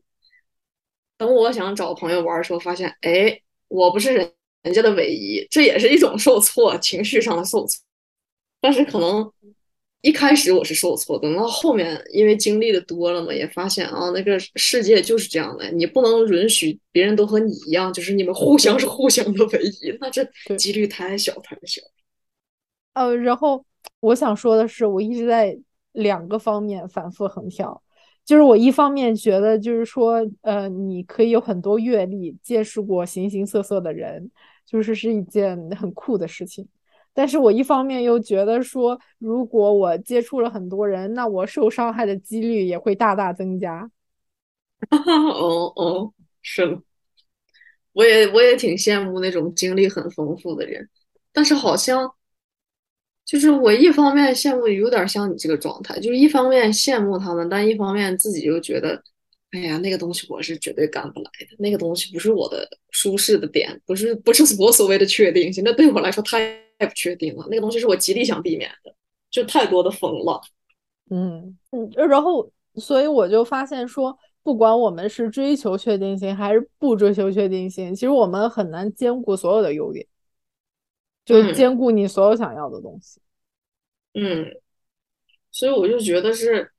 [1.16, 4.32] 等我想找朋友玩的时候，发现，哎，我不是人
[4.62, 7.82] 人家的唯一，这也是一种受挫，情绪上的受挫。
[8.60, 9.30] 但是可能。”
[10.02, 20.24] 一开始我是受挫，等到后面因为经历的多了嘛，也发现啊，那个世界就是这样的，你不能允许别人都和你一样，就是你们互相是互相的唯一，那这
[20.56, 21.82] 几率太小太小。
[22.94, 23.62] 呃，然后
[24.00, 25.58] 我想说的是，我一直在
[25.92, 27.82] 两个方面反复横跳，
[28.24, 34.30] 就是我一方面觉得，就是说，呃，你可以有很多阅历，见识过形形色色的人，
[34.64, 36.66] 就是是一件很酷的事情。
[37.12, 43.90] 但是我一方面又觉得说，如果我接触了很多人，那我受伤害的几率也会大大增加。
[44.90, 46.80] 哦哦，是的，
[47.92, 50.88] 我也我也挺羡慕那种经历很丰富的人，
[51.32, 52.10] 但是好像
[53.30, 59.00] 就是我一方面羡慕，有点像你这个状态，就是一方面羡慕他们，但一方面自己又觉得
[59.52, 66.40] 哎呀，那个东西我是绝对干不来的，那个东西不是我的舒适的点，不是不是我所谓的确定性，那对我来说太
[66.80, 67.46] 不确定了。
[67.48, 68.92] 那个东西是我极力想避免的，
[69.30, 70.40] 就太多的风了。
[71.10, 80.04] 嗯嗯，然后所以我就发现说，不管我们是追求确定性还是不追求确定性，其实我们很难兼顾所有的优点，
[81.30, 83.20] 就兼顾你所有想要的东西。
[84.14, 84.54] 嗯，
[85.50, 86.70] 所以我就觉得是。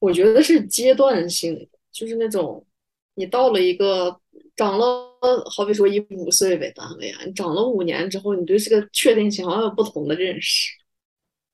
[0.00, 2.62] 我觉得是阶段性的，就是那种
[3.14, 4.20] 你到了一个
[4.54, 4.84] 长了，
[5.50, 10.74] 好比说以五岁为单位啊，你长了五年之后，你对这个确定性好像有不同的认识。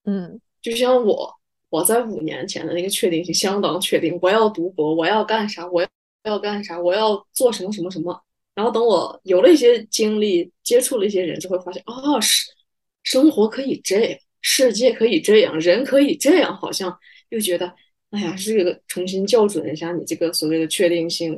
[0.03, 1.33] 嗯，就像我，
[1.69, 5.87] 我在五年前的那个确定性相当确定，我要读博，我要干啥，我
[6.25, 8.21] 要干啥，我要做什么什么什么。
[8.55, 12.51] 然后等我有了一些经历，接触了一些人就会，发现哦，是
[13.03, 16.99] 生活可以这样，世界可以这样，人可以这样，好像
[17.31, 17.73] 又觉得。
[18.11, 21.33] 哎呀，这个重新校准一下，你这个所谓的确定性，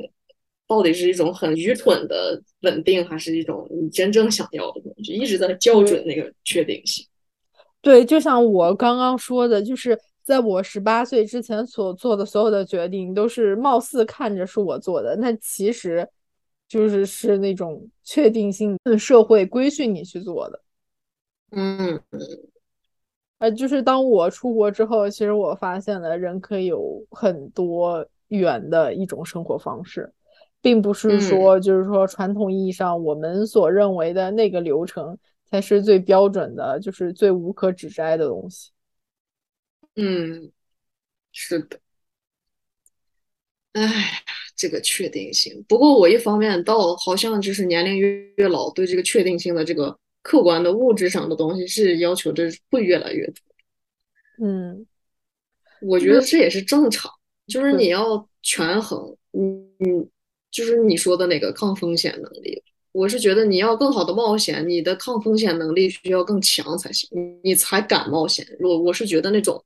[0.67, 5.13] 到底是一种很愚蠢的稳定，还是一种你真正想要的东西？
[5.13, 7.05] 一直在校准那个确定性。
[7.79, 16.09] 对，就像我刚刚说的，就是在我十八岁之前所做的所有的决定，都是貌似看着是我做的，那其实
[16.73, 20.63] 就是是那种确定性社会规训你去做的。
[21.51, 22.01] 嗯。
[23.37, 30.11] 呃，就是当我出国之后，其实我发现了人可以有很多元的一种生活方式，
[30.61, 38.71] 并不是说就是说传统意义上我们所认为的那个流程才是最标准的，就是最无可指摘的东西。
[39.95, 40.51] 嗯，
[41.31, 41.79] 是的。
[43.73, 43.83] 哎，
[44.63, 45.51] 这个确定性。
[45.67, 49.97] 不过我一方面到好像就是年龄越越老，对这个确定性的这个。
[50.25, 54.87] 客观的物质上的东西是要求的会越来越多，嗯，
[55.81, 57.11] 我觉得这也是正常，
[57.45, 60.09] 就是你要权衡，嗯嗯，
[60.49, 67.09] 就是你说的那个抗风险能力，我是觉得你要更好的冒险，你的抗风险能力需要更强才行，
[67.43, 68.47] 你才敢冒险。
[68.61, 69.61] 我我是觉得那种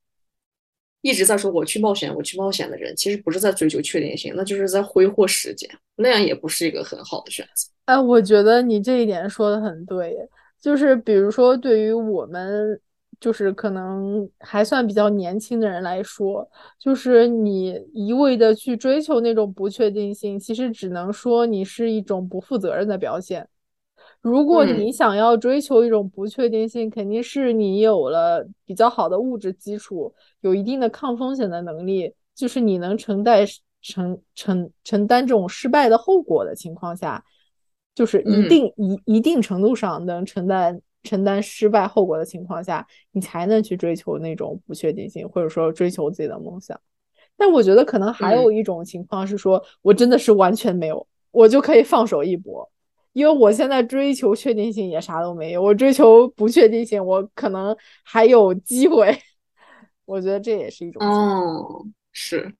[1.01, 7.69] 一直在说我去冒险，我去冒险的人，其实不是在追求确定性，那就是在挥霍时间，那样也不是一个很好的选择。
[7.85, 10.15] 哎，我觉得你这一点说的很对。
[10.59, 12.81] 就是比如说，对于我们
[13.19, 23.47] 就是可能还算比较年轻的人来说，就是你一味的去追求那种不确定性，其实只能说你是一种不负责任的表现。
[24.21, 33.45] 如果你想要追求一种不确定性，肯定是你有了比较好的物质基础，有一定的抗风险的能力，就是你能承担
[33.81, 37.23] 承承承担这种失败的后果的情况下。
[37.95, 46.79] 就是一定一一定程度上能承担承担失败后果的情况下，你才能去追求那种不确定性，或者说追求自己的梦想。
[47.35, 52.69] 但我觉得可能还有一种情况是说，我真的是完全没有，我就可以放手一搏，
[53.17, 59.19] 因为我现在追求确定性也啥都没有，我追求不确定性，我可能还有机会。
[60.05, 62.53] 我觉得这也是一种哦，是，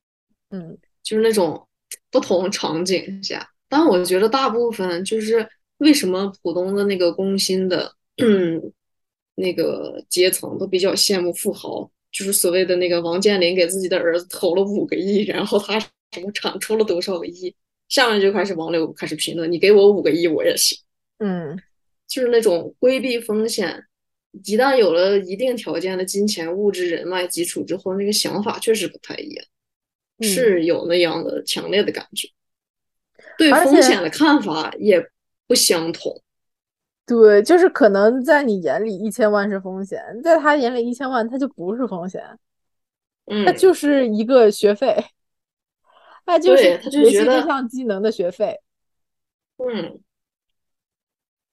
[0.50, 1.68] 嗯，就是那种
[2.10, 3.48] 不同场景下。
[3.70, 7.94] 但我觉得大部分就是为什么普通的那个工薪的
[9.36, 17.54] 那个阶层都比较羡慕富豪，就是所谓的那个王健林给自己的儿子投了五个亿，然后他什么产出了多少个亿，
[17.90, 20.78] 下面就开始网友开始评论，你给我五个亿我也行，
[21.20, 21.58] 嗯，
[22.08, 23.86] 就是那种规避风险，
[24.32, 29.46] 一旦有了一定条件的金钱、物质、人脉基础之后，那个想法确实不太一样，
[30.22, 32.28] 是有那样的强烈的感觉。
[33.38, 35.04] 对风险的看法也
[35.48, 36.22] 不相同。
[37.06, 42.22] 对，就是可能在你眼里一千万是风险，在他眼里一千万他就不是风险，
[43.28, 44.94] 嗯，他就是一个学费，
[46.28, 48.60] 他就是学习这项技能的学费。
[49.56, 50.00] 嗯，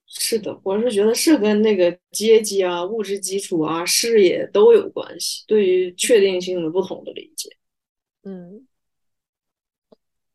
[0.06, 7.48] 是的，我是觉得是跟那个阶级啊、物质基础啊、视野都有关系，对于确定性的不同的理解。
[8.24, 8.66] 嗯。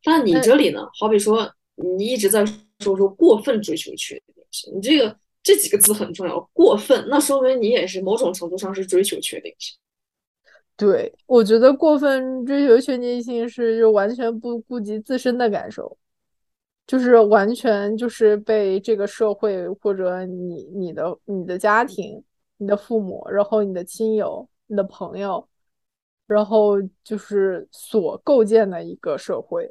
[0.05, 0.87] 那你这里呢？
[0.97, 2.45] 好比说，你一直在
[2.79, 6.39] 说说过分追求确定性，你这个这几个字很重要。
[6.53, 9.77] 过分，那说明你也是某种程度上是追求确定性。
[10.79, 15.97] 对，我觉得过分追求确定性是就完全不顾及自身的感受，
[16.87, 22.23] 就是完全就是被这个社会或者你你的你的家庭、
[22.55, 25.45] 你的父母，然后你的亲友、你的朋友，
[26.25, 29.69] 然后就是所构建的一个社会。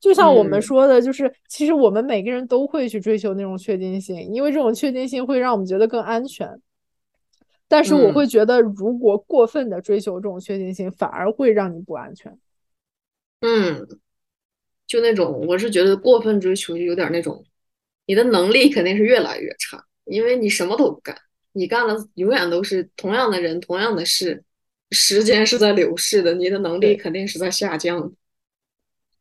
[0.00, 6.60] 就像我们说的，就是其实我们每个人都会去追求那种确定性，因为这种确定性会让我们觉得更安全。
[7.70, 12.36] 但是我会觉得，如果过分的追求这种确定性，反而会让你不安全。
[13.42, 13.86] 嗯，
[14.88, 17.44] 就那种，我是觉得过分追求就有点那种，
[18.06, 21.16] 你的能力肯定是越来越差，因为你什么都不干，
[21.52, 24.42] 你干了永远都是同样的人、同样的事，
[24.90, 26.96] 时间是在流逝的，你的能力。
[26.96, 28.10] 肯定是在下降的。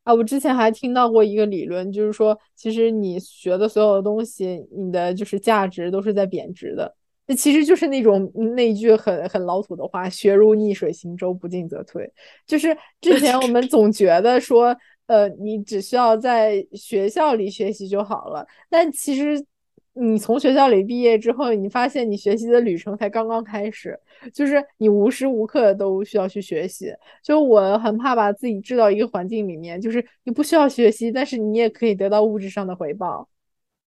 [0.01, 6.95] 啊，我之前还听到过一个理论，就是说，其实你学的所有的东西，你的就是价值都是在贬值的。
[7.29, 12.11] 那其实就是那种那一句很很老土的话：“学如逆水行舟，不进则退。”
[12.47, 14.75] 就是之前我们总觉得说，
[15.05, 19.45] 呃，你只需要在学校里学习就好了，但其实
[19.93, 23.99] 你从学校里毕业之后，你发现你学习的旅程才刚刚开始。
[24.33, 26.91] 就是你无时无刻都需要去学习，
[27.23, 33.29] 就我很怕把自己置到一个环境里面，就是你不需要学习，但是你也可以得到物质上的回报。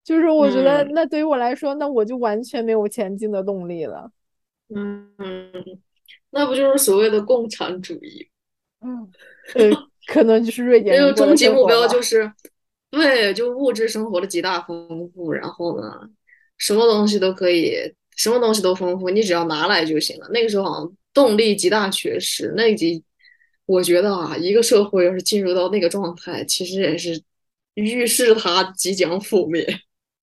[0.03, 4.11] 就是我觉得嗯那对于我来说，那我就完全没有前进的动力了。
[4.75, 5.13] 嗯，
[6.31, 8.29] 那不就是所谓的共产主义？
[8.81, 9.11] 嗯，
[9.55, 9.71] 呃，
[10.07, 11.67] 可能就是瑞典这个终极目。
[11.67, 12.33] 标就是，
[12.91, 15.93] 对，就物质生活的极大丰富，然后呢，
[16.57, 17.77] 什么东西都可以，
[18.17, 20.29] 什么东西都丰富，你只要拿来就行了。
[20.33, 23.05] 那个时候好像动力极大缺失，那集
[23.67, 27.21] 我觉得啊，一个社会要是进入到那个状态，其实也是
[27.75, 29.67] 预示它即将覆灭。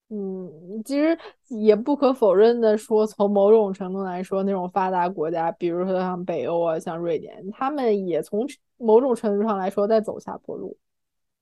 [0.09, 0.49] 嗯，
[0.85, 1.17] 其实
[1.49, 8.47] 也不可否认的说，从某种程度来说，那种发达国家，比如说像北欧啊，像瑞典，他们也从
[8.77, 10.77] 某种程度上来说在走下坡路。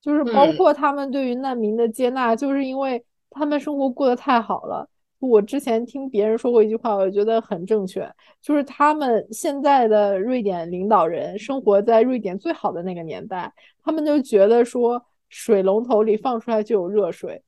[0.01, 4.88] 就是包嗯括他们对于难民的接纳，就是因为他们生活过得太好了。
[5.20, 8.07] 我之前听别人说过一句话，我觉得很正确，
[8.39, 13.51] 就是他们现在的瑞典领导人生活在瑞典最好的那个年代，
[13.84, 17.41] 他们就觉得说水龙头里放出来就有热水，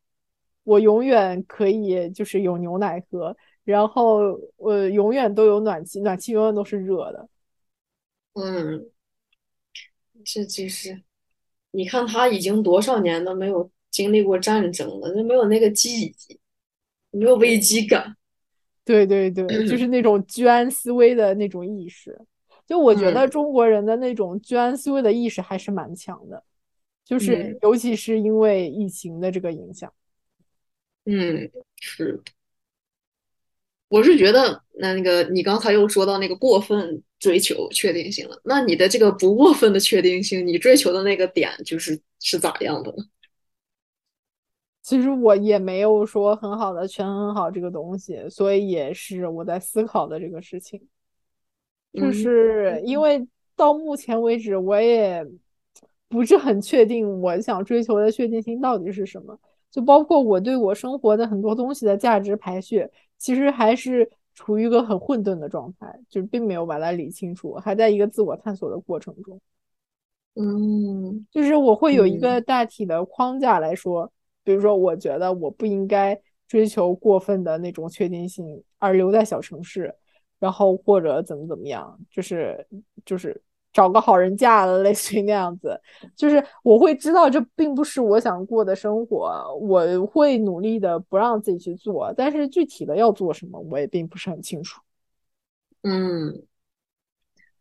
[0.67, 7.29] 我永远可以就是有牛奶喝，然后我永远都有暖气，暖气永远都是热的。
[8.33, 8.91] 嗯，
[10.25, 11.01] 这就是
[11.71, 16.39] 你看他已经多少年都没有经历过战争了，就没有那个记忆，
[17.11, 18.17] 没有危机感。
[18.83, 22.19] 对对对，就是那种居安思危的那种意识。
[22.65, 26.43] 就我觉得嗯中国人的那种居安思危的意识还是蛮强的，
[27.05, 29.89] 就是嗯尤其是因为疫情的这个影响。
[29.89, 30.06] 嗯，
[31.79, 32.21] 是。
[33.89, 42.97] 我是觉得，那那个你刚才又说到那个过分追求确定性了，那你的这个不过分的确定性，你追求的那个点就是是咋样的呢？
[44.81, 50.81] 其实我也没有说很好的权衡好这个东西，所以也是我在思考的这个事情。
[51.93, 55.25] 就嗯是因为到目前为止，我也
[56.09, 59.39] 不是很确定我想追求的确定性到底是什么。
[59.71, 69.39] 就包括我对我生活的很多东西的价值排序，其实还是处于一个很混沌的状态，就并没有把它理清楚，还在一个自我探索的过程中。
[70.39, 74.11] 嗯就是我会有一个嗯大体的框架来说，
[74.43, 79.93] 比如说，我觉得我不应该追求过分的那种确定性，而留在小城市，
[80.39, 82.65] 然后或者怎么怎么样，就是
[83.03, 83.41] 就是
[83.71, 85.79] 找个好人嫁了，类似于那样子。
[86.15, 94.81] 就是我会知道这并不是我想过的生活，我会努力的不让自己去做，但是具体的要做什么，我也并不是很清楚。
[95.83, 96.43] 嗯，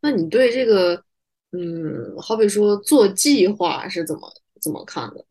[0.01, 1.05] 那你对这个，
[1.53, 4.23] 嗯，好比说做计划是怎么
[4.61, 5.25] 怎么看的？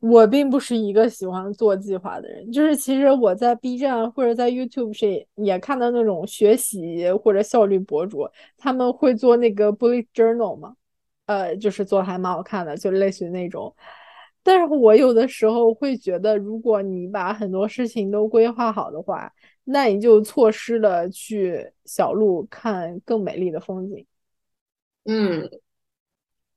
[0.00, 10.76] 我并不是一个喜欢做计划的人，就是其实我在 B 站或者在 YouTube 上也看到那种学习或者效率博主，他们会做那个 bullet journal 嘛，
[11.26, 13.74] 呃，就是做还蛮好看的，就类似于那种。
[14.42, 19.32] 但是我有的时候会觉得，如果你把很多事情都规划好的话，
[19.64, 24.06] 那你就错失了去小路看更美丽的风景。
[25.04, 25.50] 嗯，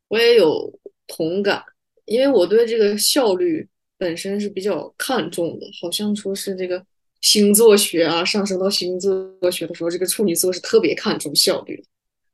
[0.07, 0.71] 我也有
[1.07, 1.63] 同感，
[2.10, 6.84] 因为我对这个效率本身是比较看重的，好像说是这个
[7.22, 11.84] 星座学啊，上升到星座学的时候，这个处女座是特别看重效率的。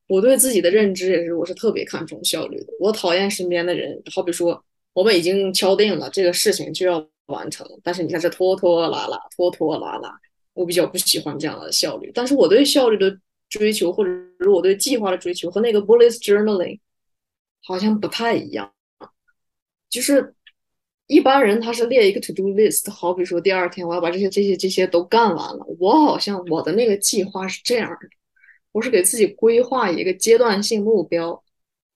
[0.07, 2.67] 我对自己的认知也是，我是特别看重效率的。
[2.79, 4.63] 我讨厌身边的人，好比说
[4.93, 10.15] 我们已经敲定了这个事情就要完成，但是你看这拖拖拉拉，拖拖拉拉，
[10.53, 12.11] 我比较不喜欢这样的效率。
[12.13, 13.17] 但是我对效率的
[13.49, 16.79] 追求，或者是我对计划的追求，和那个 bullet journaling
[17.63, 18.71] 好像不太一样。
[19.89, 20.33] 就是
[21.07, 25.65] 一般人他是列一个 to do list，好比说第二天我要把这些这些这些都干完了。
[25.79, 28.07] 我好像我的那个计划是这样的，
[28.71, 31.43] 我是给自己规划一个阶段性目标，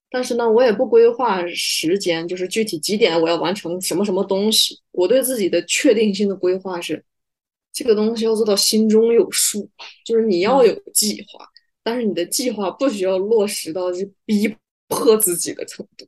[0.09, 4.79] 但是呢，我也不规划时间，就是具体几点我要完成什么什么东西。
[4.91, 7.03] 我对自己的确定性的规划是，
[7.73, 9.69] 这个东西要做到心中有数，
[10.05, 11.45] 就是你要嗯有计划，
[11.83, 14.55] 但是你的计划不需要落实到是逼
[14.87, 16.07] 迫自己的程度。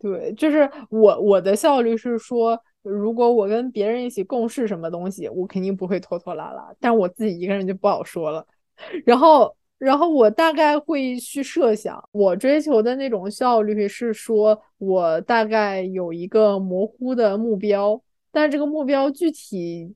[0.00, 8.46] 对，就是我我的效率是说，如果我跟别人一起共事什么东西，我肯定不会拖拖拉拉，但我自己一个人就不好说了。
[9.04, 18.00] 然后，然后我大概会去设想，我追求的那种效率是说，我大概有一个模糊的目标，
[18.32, 19.94] 但这个目标具体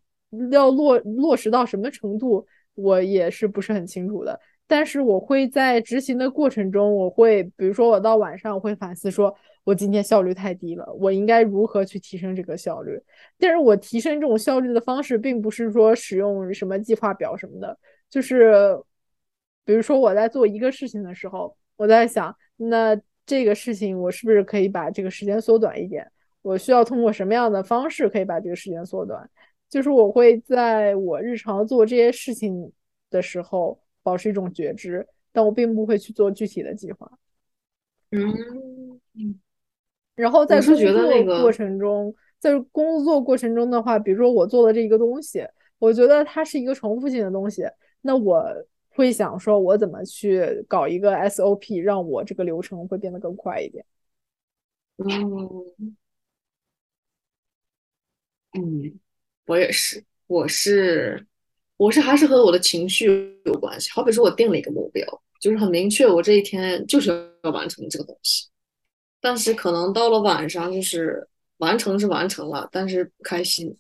[0.51, 4.39] 要落落实到什么程度，我也是不是很清楚的。
[4.67, 9.35] 但是我会在执行的过程中，我会比如说我到晚上我会反思，说
[9.65, 13.01] 我今天效率太低了，我应该如何去提升这个效率？
[13.39, 18.79] 但是我提升这种效率的方式，并不是说使用什么计划表什么的，就是
[19.65, 22.97] 比如说我在做一个事情的时候，我在想，那
[23.27, 26.11] 这个事情我是不是可以把这个时间缩短一点？
[26.43, 29.29] 我需要通过什么样的方式可以把这个时间缩短？
[29.69, 32.73] 就是我会在我日常做这些事情
[33.11, 33.81] 的时候。
[34.05, 37.11] 保持一种觉知，但我并不会去做具体的计划。
[38.11, 39.01] 嗯，
[40.15, 45.47] 然后在工作过程中，在工作过程中的话，比如说我做的这一个东西，
[45.79, 47.65] 我觉得它是一个重复性的东西，
[48.03, 48.45] 那我
[48.91, 53.85] 会想说，我怎么去搞一个 SOP，让我这个流程会变得更快一点。
[54.99, 55.97] 嗯，
[58.53, 59.01] 嗯，
[59.47, 61.27] 我也是，我是。
[61.77, 63.91] 我是还是和我的情绪有关系。
[63.91, 65.05] 好比说，我定了一个目标，
[65.41, 67.11] 就是很明确，我这一天就是
[67.43, 68.47] 要完成这个东西。
[69.25, 73.75] 但是可能到了晚上，就是完成是完成了，但是不开心，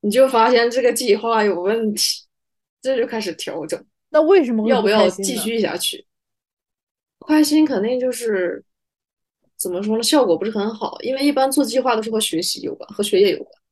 [0.00, 2.24] 你就发现这个计划有问题，
[2.82, 3.80] 这就开始调整。
[4.08, 6.04] 那为什么要不要继续下去？
[7.20, 8.64] 不开心肯定就是
[9.56, 10.02] 怎么说呢？
[10.02, 13.62] 效果不是很好，因为一般做计划都是和学习有关，和学业有关。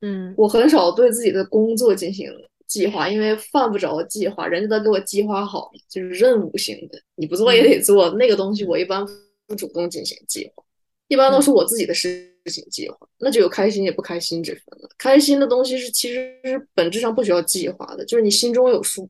[0.00, 2.28] 嗯，我很少对自己的工作进行。
[2.66, 8.10] 计划，因为犯不着计划，人家都给我计划好了，就是任务型的，你不做也得做。
[8.14, 9.12] 那个东西我一般不
[9.56, 10.64] 主动进行计划，
[11.08, 14.88] 一般都是我自己的事情计划，那就有开心也不开心之分了。
[14.96, 19.08] 开心的东西是其实是本质上不需要计划的，就是你心中有数。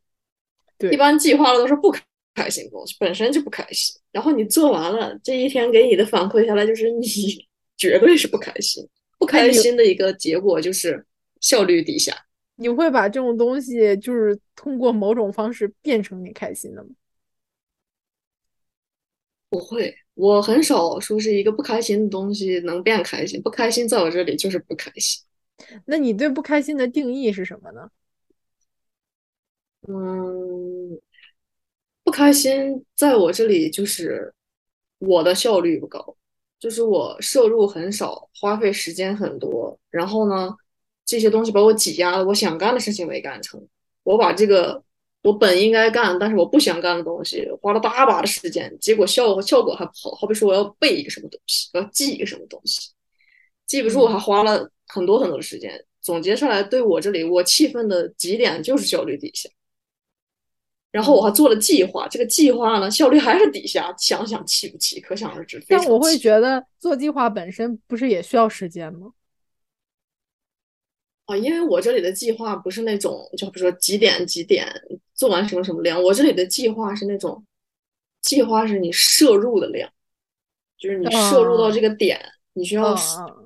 [0.79, 2.03] 对，一般计划的都是不开
[2.35, 3.95] 开心的东西，本身就不开心。
[4.11, 7.07] 然后你做完了这一天给你的反馈下来，就是你
[7.79, 8.87] 绝对是不开心，
[9.19, 11.07] 不开心的一个结果就是
[11.41, 12.27] 效率低下。
[12.57, 16.91] 你会把这种东西，就是通过某种方式变成你开心的吗？
[19.49, 23.41] 不会，我很少说是一个不开心的东西能变开心。
[23.43, 25.23] 不开心在我这里就是不开心。
[25.87, 27.89] 那你对不开心的定义是什么呢？
[29.89, 31.01] 嗯，
[32.05, 34.33] 不开心在我这里就是
[34.99, 36.17] 我的效率不高，
[36.59, 40.57] 就是我摄入很少，花费时间很多，然后呢？
[41.05, 43.61] 这些东西把我挤压了，我想干的事情没干成。
[44.05, 44.83] 我把这个
[45.23, 50.11] 我本应该干，但是我不想干的东西，花了大把的时间，结果效效果还不好。
[50.17, 52.91] 好比说我要背一个什么东西，我要记一个什么东西，
[53.67, 55.85] 记不住，我还花了很多很多的时间。
[56.01, 59.49] 总结出来，对我这里我气愤的极点就是效率低下。
[60.91, 65.65] 然后我还做了计划，这个计划呢效率还是底下，想想气不气，可想而知。
[65.69, 69.13] 但我会觉得做计划本身不是也需要时间吗？
[71.27, 74.67] 啊，因为我这里的计划不是那种，就比如说几点几点
[75.15, 77.45] 做完什么什么量，我这里的计划是那种，
[78.21, 79.89] 计划是你摄入的量，
[80.77, 82.21] 就是你摄入到这个点，
[82.55, 82.95] 你需要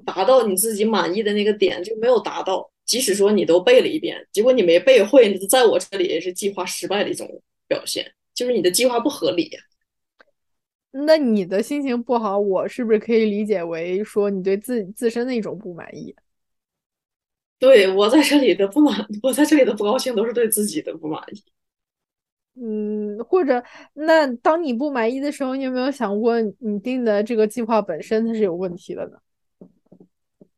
[0.05, 7.29] 达到你自己满意的那个点，就没有达到，即使说你都背了一遍，结果你没背会，在我这里也是计划失败的一种
[7.69, 9.51] 表现，就是你的计划不合理。
[10.93, 16.15] 那你的心情不好，我是不是可以理解为说你对自自身的一种不满意？
[17.59, 21.43] 对我在这里的不满，我在这里的不高兴都是对自己的不满意。
[22.59, 23.63] 嗯，或者
[23.95, 29.19] 那当你不满意的时候，你有没有想过你定的这个计划本身它是有问题的呢？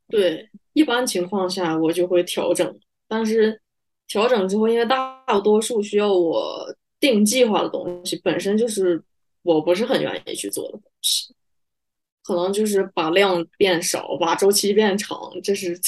[0.09, 3.61] 对，一般情况下我就会调整，但是
[4.07, 9.03] 调整之后，因为大多数需要我定计划的东西本身就是
[9.43, 11.35] 我不是很愿意去做的东西。
[12.23, 15.79] 可能就是把量变少，把周期变长，这是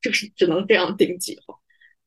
[0.00, 1.54] 就是只能这样定计划。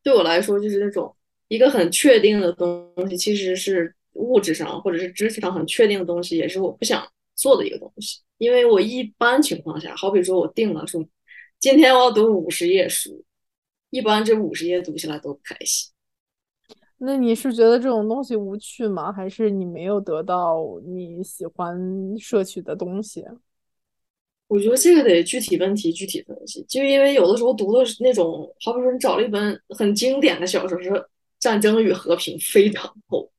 [0.02, 1.16] 对我来说，就是那种
[1.48, 8.22] 一个很确定的东西，其实是物质上或者是知识上很确定的东西，也是我不想做的一个东西。
[8.38, 11.06] 因为我一般情况下，好比说我定了说
[11.60, 13.24] 今天我要读五十页书，
[13.90, 15.92] 一般这五十页读起来都不开心。
[16.98, 19.12] 那你是觉得这种东西无趣吗？
[19.12, 21.78] 还是你没有得到你喜欢
[22.18, 23.26] 摄取的东西？
[24.54, 30.90] 我觉得这个得具体问题具体分析，就因为有的时候读的是那种，好比说你找了一本很经典的小说，是
[31.40, 33.32] 《战争与和平》，非常厚，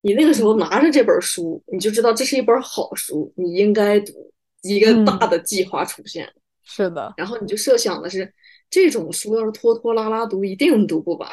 [0.00, 4.32] 你那个时候拿着这本书，你就知道这是一本好书，你应该读。
[4.62, 6.28] 一个大的计划出现，
[6.64, 7.14] 是的。
[7.16, 8.34] 然后你就设想的是，
[8.68, 11.30] 这种书要是拖拖拉拉读，一定读不完。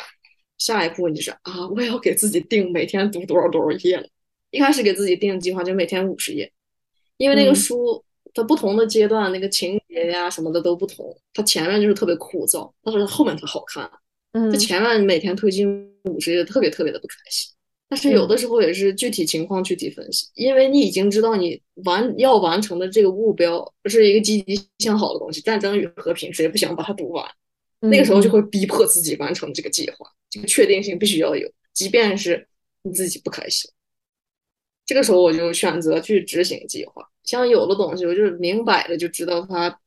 [0.59, 4.07] 下一步你是啊，我要给自己定每天读多少多少页了。
[4.51, 6.53] 一开始给自己定计划就每天五十页，
[7.17, 8.05] 因为那个书
[8.35, 13.89] 它不同的阶段那个情节呀什么的都不同，它前面就是特别枯燥，但是后面它好看。
[14.33, 15.67] 嗯，它前面每天推进
[16.03, 17.51] 五十页，特别特别的不开心。
[17.87, 27.25] 但是有的时候也是具体情况具体分析，因为你已经知道你完要完成的这个目标是一个积极向好的东西，战争与和平，谁不想把它读完？
[27.79, 29.97] 那个时候就会逼迫自己完成这个计划，
[30.29, 32.47] 这个确定性必须要有，即便是
[32.81, 33.69] 你自己不开心。
[34.85, 37.03] 这个时候我就选择去执行计划。
[37.23, 39.79] 像有的东西，我就是明摆着就知道它，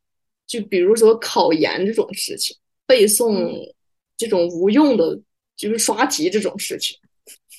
[0.45, 3.73] 就比如说考研这种事情，背诵
[4.17, 5.19] 这种无用的，
[5.55, 6.97] 就是刷题这种事情。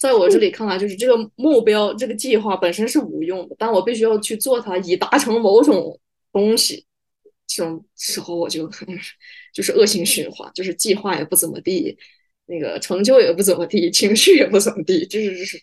[0.00, 5.98] 在我这里看来，就是这个目标、这个计划本身是无用的，但我必须要去做它，以达成某种
[6.32, 6.84] 东西。
[7.46, 8.70] 这种时候，我就
[9.52, 11.96] 就是恶性循环，就是计划也不怎么地，
[12.46, 15.60] 那个成就也不怎么地，情绪也不怎么地，就是就是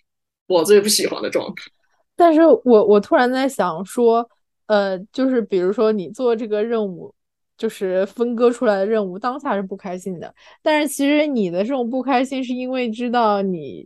[0.47, 1.71] 我最不喜欢的状态。
[2.15, 4.27] 但是我我突然在想说，
[4.65, 7.13] 呃，就是比如说你做这个任务。
[7.57, 10.31] 就是分割出来的任务，当下是不开心的。
[10.61, 13.83] 但是其实你的这种不开心，是因为知道你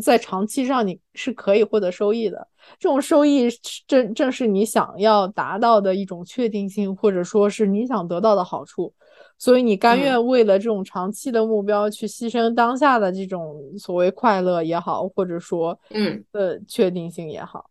[0.00, 2.46] 在长期上你是可以获得收益的。
[2.78, 3.48] 这种收益
[3.88, 8.94] 正正是你想要达到的一种确定性，或者说是你想得到的好处。
[9.38, 17.70] 所以你甘愿为了这种长期的目标去牺牲当下的这种所谓快乐也好，或者说嗯的确定性也好，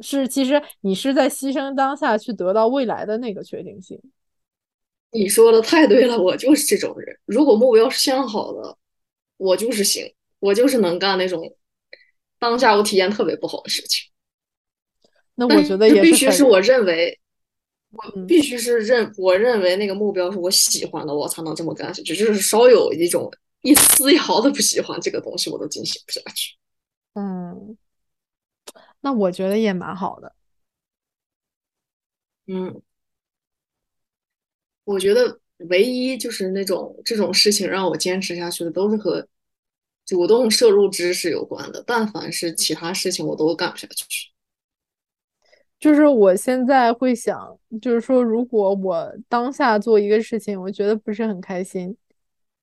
[0.00, 3.98] 是其实你是在牺牲当下去得到未来的那个确定性。
[5.12, 7.18] 你说的太对了，我就是这种人。
[7.24, 8.76] 如果目标是向好的，
[9.38, 11.56] 我就是行，我就是能干那种
[12.38, 14.10] 当下我体验特别不好的事情。
[15.34, 17.18] 那我觉得也必须是我认为，
[17.96, 22.14] 我必须是认我认为那个目标是我喜欢的，我才能这么干下去。
[22.14, 23.30] 就是稍有一种
[23.62, 26.54] 一丝一毫的不喜欢这个东西，我都进行不下去。
[27.14, 27.76] 嗯，
[29.00, 30.34] 那我觉得也蛮好的。
[32.46, 32.82] 嗯。
[34.84, 39.26] 我觉得唯一就是那种这种事情让我坚持下去的，都是和
[40.04, 41.82] 主动摄入知识有关的。
[41.84, 44.30] 但凡是其他事情，我都干不下去。
[45.78, 51.96] 就是我现在会想，就是说，如果我当下做一个事情，我觉得不是很开心，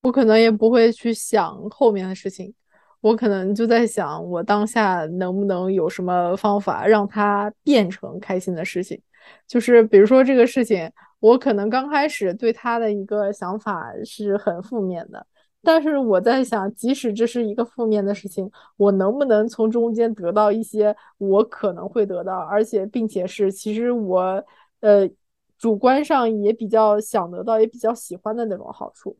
[0.02, 2.54] 我可能也不会去想后面的事情。
[3.02, 9.00] 我可能就在想，我当下能不能有什么方法让它变成开心的事情？
[9.48, 10.92] 就是比如说这个事情。
[11.24, 15.26] 我可能刚开始对他的一个想法是很负面的，
[15.64, 24.46] 但是我在想，即使这是一个负面的事情，我能不能从中间得到一些我可能会得到，而且并且是其实我
[24.82, 25.10] 呃
[25.58, 29.18] 主观上也比较想得到，也比较喜欢的那种好处。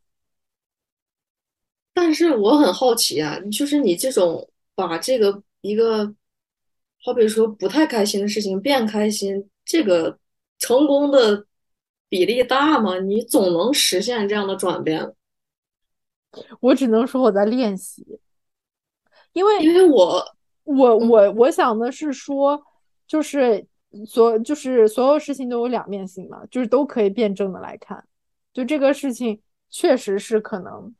[1.94, 6.14] 但是我很好奇啊，就是你这种把这个一个
[7.04, 10.20] 好比说不太开心的事情变开心，这个
[10.60, 11.46] 成功的。
[12.10, 13.00] 比例大吗？
[13.00, 15.16] 你总能实现这样的转变。
[16.60, 18.20] 我只能说我在练习，
[19.34, 20.24] 因为因为我
[20.64, 22.62] 我我我想的是说，
[23.08, 23.66] 就是
[24.06, 28.04] 所就是所有事情都有两面性嘛，就是都可以辩证的来看。
[28.54, 30.94] 就这个事情确实是可能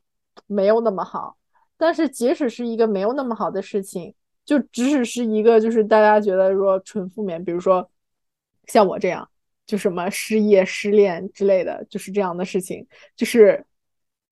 [0.46, 1.36] 没有那么好，
[1.76, 4.14] 但是即使是一个没有那么好的事情，
[4.44, 7.90] 就即使是一个就是大家觉得说纯负面，比如说
[8.66, 9.28] 像我这样。
[9.66, 12.86] 就什么失业、失恋之类的，就是这样的事情。
[13.16, 13.64] 就是，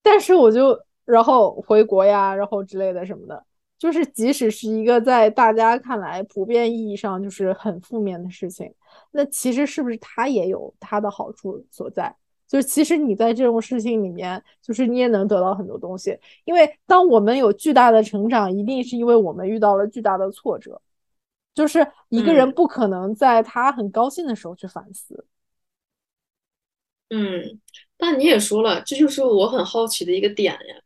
[0.02, 3.44] 但是我就然后回国呀，然后之类的什么的。
[3.78, 8.72] 就是即使是一个在大家看来普遍意义上就是很负面的事情，
[9.10, 12.14] 那其实是不是它也有它的好处所在？
[12.46, 16.16] 就是其实你在这种事情里面，就是你也能得到很多东西。
[16.44, 20.80] 因为当我们有巨大的成长，一定是因为我们遇到了巨大的挫折。
[21.54, 25.26] 就是一个人不可能在他很高兴的时候去反思。
[27.10, 27.60] 嗯，
[27.96, 30.82] 但你也说了，这就是我很好奇的一个点呀。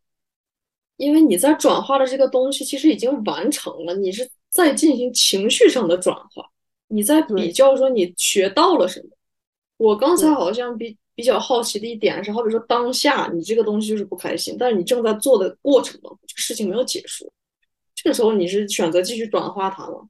[0.97, 6.45] 因为你在转化的这个东西其实已经完成了，你是在进行情绪上的转化，
[6.89, 9.09] 你在比较说你学到了什么。
[9.77, 17.31] 我刚才好像比比较好奇的一点是，好比说当下你这个东西就是不开心，但是你正在做的过程中，这个事情没有结束，
[17.95, 20.09] 这个时候你是选择继续转化它吗？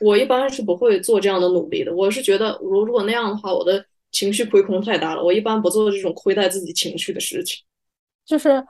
[0.00, 1.94] 我一般是不会做这样的努力的。
[1.94, 5.24] 我是觉得，如如果那样的话，我的情绪亏空太大了。
[5.24, 7.64] 我一般不做这种亏待自己情绪的事情。
[8.26, 8.62] 就是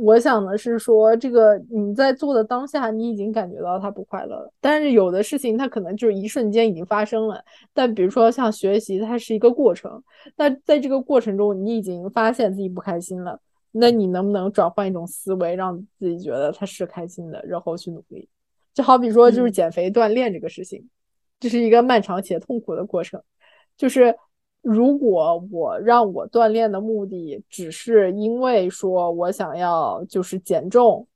[0.00, 4.52] 我想的是说，这个你在做的当下，你已经感觉到他不快乐了。
[4.60, 7.44] 但是有的事情，它可能就是一瞬间已经发生了。
[7.74, 10.00] 但比如说像学习，它是一个过程。
[10.36, 13.40] 那在这个过程中，你已经发现自己不开心了，
[13.72, 18.28] 那你能不能转换一种思维，让自己觉得它是开心的，然后去努力？
[18.72, 20.88] 就好比说，就是减肥锻炼这个事情，
[21.40, 23.20] 这是一个漫长且痛苦的过程，
[23.76, 24.14] 就是。
[24.62, 31.06] 如果我让我锻炼的目的只是因为说我想要就是减重，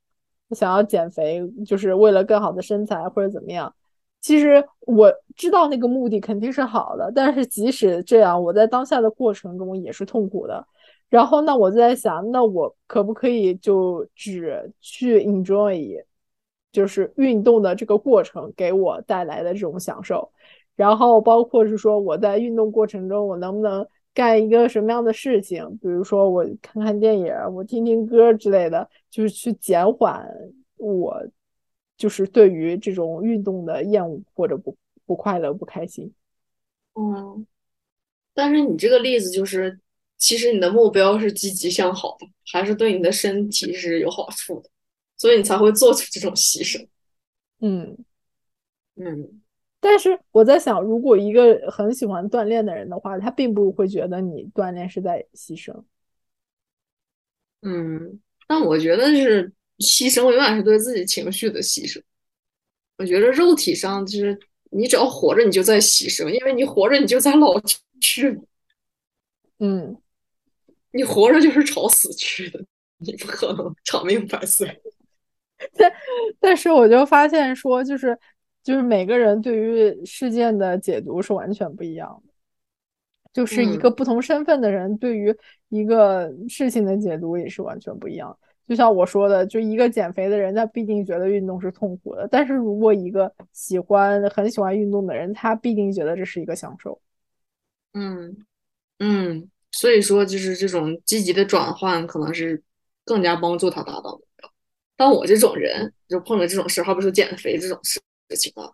[0.49, 3.74] 我想要减肥，就是为了更好的身材或者怎么样，
[4.20, 10.66] 其实我知道那个目的肯定是好的，但是即使这样，我在当下的过程中也是痛苦的。
[11.11, 16.03] 然后那我就在想，那我可不可以就只去 enjoy，
[16.70, 20.30] 就是运动的这个过程给我带来的这种享受？
[20.74, 25.64] 然后包括是说我在运动过程中，我能不能干一个什么样的事情？
[25.78, 30.26] 比如说我看看电影，我听听歌之类的，就是去减缓
[30.76, 31.26] 我
[31.96, 36.12] 就是对于这种运动的厌恶或者不不快乐、不开心。
[36.94, 37.46] 嗯，
[38.34, 39.78] 但是你这个例子就是，
[40.16, 44.70] 其实你的目标是积极向好的，还是对你的身体是有好处的，
[45.16, 46.88] 所以你才会做出这种牺牲。
[47.60, 47.96] 嗯
[48.96, 49.41] 嗯。
[49.84, 55.74] 但是我在想，如果一个很喜欢锻炼的人的话，他并不会觉得你锻炼是在牺牲。
[57.62, 62.00] 嗯，但我觉得是牺牲，永远是对自己情绪的牺牲。
[62.96, 64.38] 我觉得肉体上就是
[64.70, 67.60] 你只要活着，你就在牺牲，因为你活着，你就在老
[68.00, 68.40] 去。
[69.58, 70.00] 嗯，
[70.92, 72.64] 你活着就是朝死去的，
[72.98, 74.80] 你不可能长命百岁。
[75.74, 75.92] 但
[76.38, 78.16] 但是我就发现说，就是。
[78.62, 82.32] 就是每个人对于事件的解读是完全不一样的，
[83.32, 85.34] 就是一个不同身份的人对于
[85.68, 88.36] 一个事情的解读也是完全不一样。
[88.68, 96.98] 就像我说的，就一个减肥的人，他必定觉得运动是痛苦的；但是如果一个喜欢很喜欢运动的人，他必定觉得这是一个享受。
[97.94, 98.46] 嗯
[99.00, 102.62] 嗯，所以说就是这种积极的转换，可能是
[103.04, 104.50] 更加帮助他达到目标。
[104.96, 108.00] 但我这种人，就碰到这种事，好比说减肥这种事。
[108.32, 108.70] 事情啊，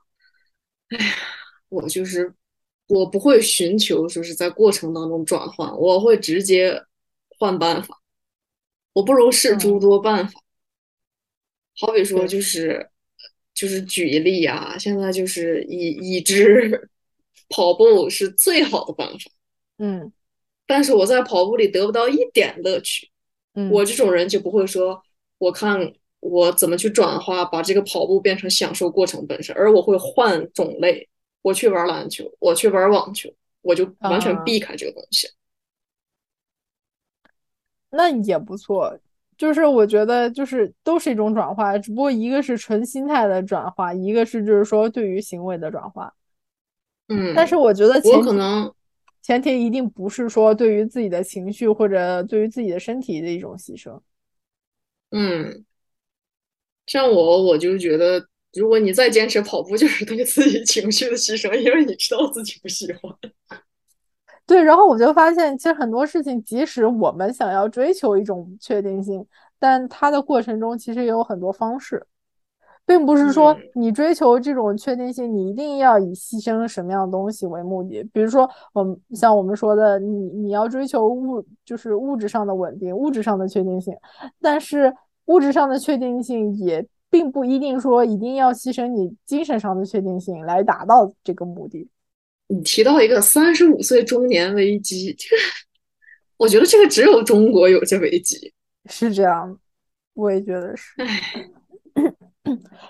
[0.89, 1.15] 哎呀，
[1.69, 2.33] 我就是
[2.87, 6.81] 我不会寻求说是在过程当中转换，我会直接
[7.39, 8.01] 换办法。
[8.93, 10.41] 我不如试诸多办法。
[11.77, 12.89] 好比说，就是
[13.53, 16.89] 就是举一例啊，现在就是已已知
[17.49, 19.31] 跑步是最好的办法。
[19.79, 20.13] 嗯，
[20.67, 23.11] 但是我在跑步里得不到一点乐趣。
[23.55, 25.03] 嗯，我这种人就不会说，
[25.39, 25.93] 我看。
[26.21, 29.55] 我怎么去转化，把这个跑步变成享受过程本身？
[29.55, 31.09] 而我会换种类，
[31.43, 35.29] 我去玩篮球，我去玩网球，我就完全避开这个东西。
[37.91, 38.99] 那也不错，
[39.37, 46.13] 就是我觉得就是都是一种转化，只不过一个是纯心态的转化，一个是就是说对于行为的转化。
[47.07, 48.71] 嗯，但是我觉得我可能
[49.23, 54.01] 前提一定不是说对于自己的情绪或者对于自己的身体的一种牺牲。
[55.11, 55.65] 嗯。
[56.89, 58.21] 像我，我就觉得，
[58.55, 63.15] 如果你再坚持跑步，就是对自己情绪的牺牲，因为你知道自己不喜欢。
[64.47, 69.23] 对，然后我就发现，其实很多事情，即使我们想要追求一种确定性，
[69.59, 72.07] 但它的过程中其实也有很多方式，
[72.87, 78.03] 并不是说你追求这种确定性，你一定要以牺牲什么样的东西为目的。
[78.11, 83.95] 比如说，我们像我们说的，你你要追求物，就是物质上的稳定，物质上的确定性，
[84.41, 84.91] 但是。
[85.29, 91.89] 物质上的确定性也并不一定说一定要牺牲你精神上的确定性来达到这个目的。
[92.49, 95.43] 你提到一个三十五岁中年危机，这个
[96.37, 98.53] 我觉得这个只有中国有这危机，
[98.87, 99.59] 是这样，
[100.15, 100.95] 我也觉得是。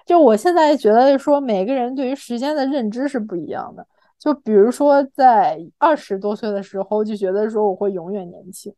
[0.06, 3.86] 就我现在觉得说，每个人对于时间的认知是不一样的。
[4.18, 8.72] 就比如说，在二十多岁的时候，就觉得说我会永远年轻。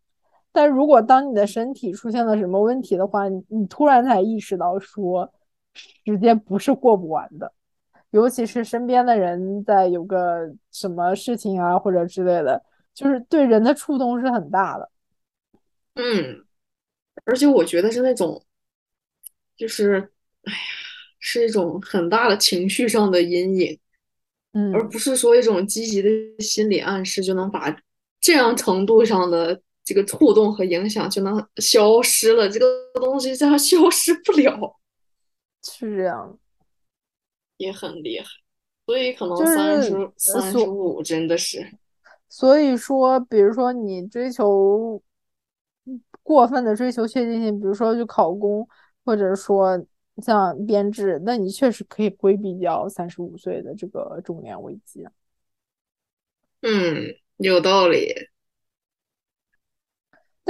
[0.52, 5.32] 但如果当你的身体出现了什么问题的话，你你突然才意识到说，
[6.04, 7.52] 时间不是过不完的，
[8.10, 12.60] 尤其是身边的人在有个什么事情啊或者之类的，
[12.92, 14.90] 就是对人的触动是很大的。
[15.94, 16.44] 嗯，
[17.24, 18.42] 而且我觉得是那种，
[19.56, 20.10] 就是，
[20.42, 20.58] 哎呀，
[21.20, 23.78] 是一种很大的情绪上的阴影，
[24.54, 26.08] 嗯，而不是说一种积极的
[26.42, 27.76] 心理暗示就能把
[28.20, 29.62] 这样程度上的。
[29.90, 32.64] 这个触动和影响就能消失了，这个
[32.94, 34.78] 东西它消失不了，
[35.64, 36.38] 是这样，
[37.56, 38.26] 也很厉害，
[38.86, 41.72] 所以可能三十三十五真的是，
[42.28, 45.02] 所以说，比如说你追求
[46.22, 48.68] 过分的追求确定性，比如说去考公，
[49.04, 49.84] 或者说
[50.22, 55.04] 像编制，那你确实可以规避掉三十五岁的这个中年危机。
[56.62, 58.14] 嗯，有道理。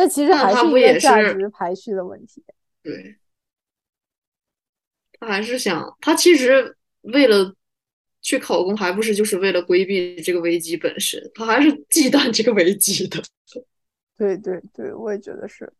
[0.00, 2.42] 但其实还是一个价值排序的问题。
[2.82, 3.18] 对，
[5.18, 7.54] 他还是想，他其实为了
[8.22, 13.22] 去考公，还不是就是为了规避这个危机本身，他还是忌惮这个危机的。
[14.16, 15.70] 对对对，我也觉得是。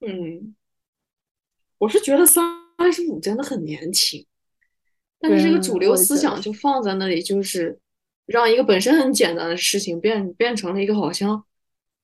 [0.00, 0.54] 嗯，
[1.78, 2.44] 我是觉得三
[2.92, 4.26] 十五真的很年轻，
[5.18, 7.78] 但是这个主流思想就放在那里，就是
[8.26, 11.42] 让一个本身很简单的事情变变成了一个好像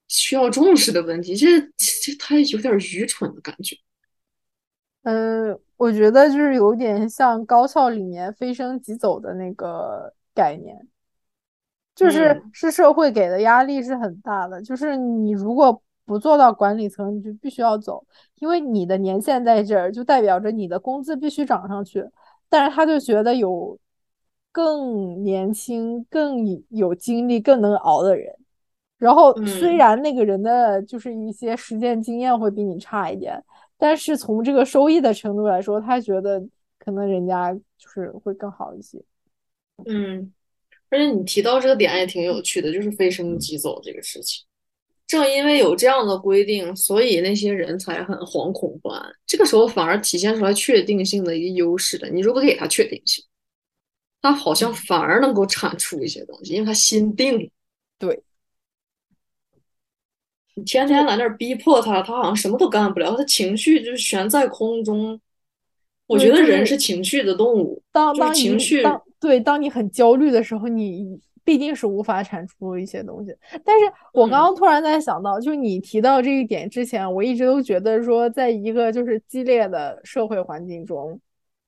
[0.08, 1.46] 需要重视的问题，这
[1.76, 3.76] 这他有点愚蠢的感觉。
[5.02, 10.76] 嗯，我觉得就是有点像高校里面飞升即走的那个概念。
[11.94, 18.06] 就是是社会给的压力是很大的，就是你如果不做到管理层，你就必须要走，
[18.36, 22.06] 因为你的年限在这儿，就代表着你的工资必须涨上去。
[22.48, 23.76] 但是他就觉得有
[24.52, 28.32] 更年轻、更有精力、更能熬的人，
[28.98, 33.42] 然后虽然那个人的就是一些实践经验会比你差一点，
[33.78, 36.44] 但是从这个收益的程度来说，他觉得
[36.78, 39.02] 可能人家就是会更好一些。
[39.86, 40.32] 嗯。
[40.90, 44.42] 而且你提到这个点也挺有趣的，就是飞升即走这个事情。
[45.06, 49.02] 正因为有这样的规定，所以那些人才很惶恐不安。
[49.26, 52.08] 这个时候反而体现出来确定性的一个优势的。
[52.08, 53.22] 你如果给他确定性，
[54.22, 57.50] 他好像反而能够产出一些东西，因为他心定。
[57.98, 58.18] 对，
[60.58, 65.18] 你天天在那儿逼迫他，他好像什么都干不了，他情绪就是悬在空中。
[66.08, 73.32] 我觉得人是情绪的动物，当当情绪当对，当你很焦虑的时候，你必定是无法产出一些东西。
[73.64, 81.20] 但是我刚刚突然在想到，就是你提到这一点之前，我一直都觉得说，在一个就是激烈的社会环境中，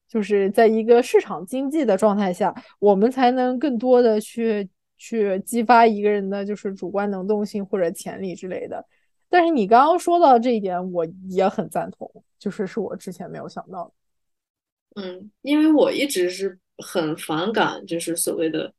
[0.08, 4.66] 就是在一个市场经济的状态下，我们才能更多的去
[5.00, 8.84] 去激发一个人的就是主观能动性或者潜力之类的。
[9.30, 13.86] 但是你刚刚说到这一点，我也很赞同，就是是我之前没有想到
[14.94, 15.02] 的。
[15.02, 18.74] 嗯，因为我一直是很反感，就是所谓的，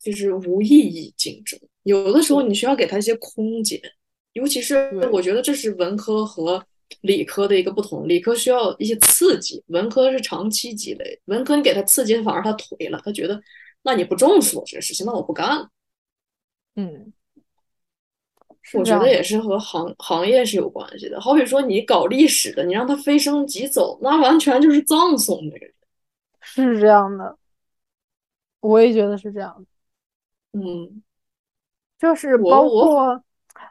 [0.00, 1.60] 就是无意义竞争。
[1.84, 3.80] 有的时候你需要给他一些空间，
[4.32, 6.66] 尤其是我觉得这是文科和
[7.02, 8.08] 理科的一个不同。
[8.08, 11.20] 理科需要一些刺激，文科是长期积累。
[11.26, 13.38] 文科你给他刺激，反而他颓了，他觉得
[13.84, 15.68] 那你不重视我这个事情，那我不干了。
[16.74, 17.12] 嗯。
[18.72, 21.20] 我觉得也是和行行业是有关系的。
[21.20, 25.74] 好比说，你搞历史的，你让他飞升即走，那完全就是葬送这个人。
[26.40, 27.36] 是这样的，
[28.60, 30.58] 我也觉得是这样的。
[30.58, 31.02] 嗯，
[31.98, 33.22] 就是包括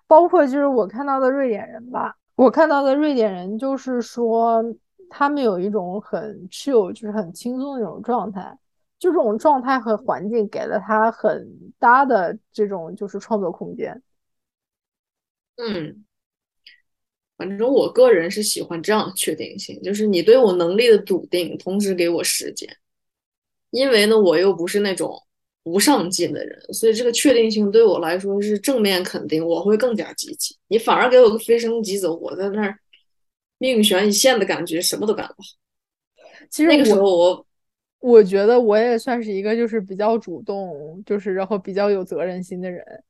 [0.05, 4.63] 包括就是我看到的瑞典人吧，我看到的瑞典人就是说，
[5.09, 8.55] 他们有一种很 chill，就是很轻松的那种状态，
[9.03, 11.45] 就这种状态和环境给了他很
[11.77, 14.01] 大的这种就是创作空间。
[15.57, 16.05] 嗯，
[17.35, 22.77] 反正我个人是喜欢这样的确定性，就是你对我能力的笃定，同时给我时间。
[23.71, 25.21] 因为呢，我又不是那种
[25.63, 30.55] 不上进的人，所以这个确定性对我来说是正面肯定，我会更加积极。
[30.69, 32.79] 你反而给我个飞升即走，我在那儿
[33.57, 35.49] 命悬一线的感觉，什么都干不好。
[36.49, 37.45] 其实那个时候我，
[38.03, 43.03] 我觉得我也算是一个就是比较主动，就是然后比较有责任心的人，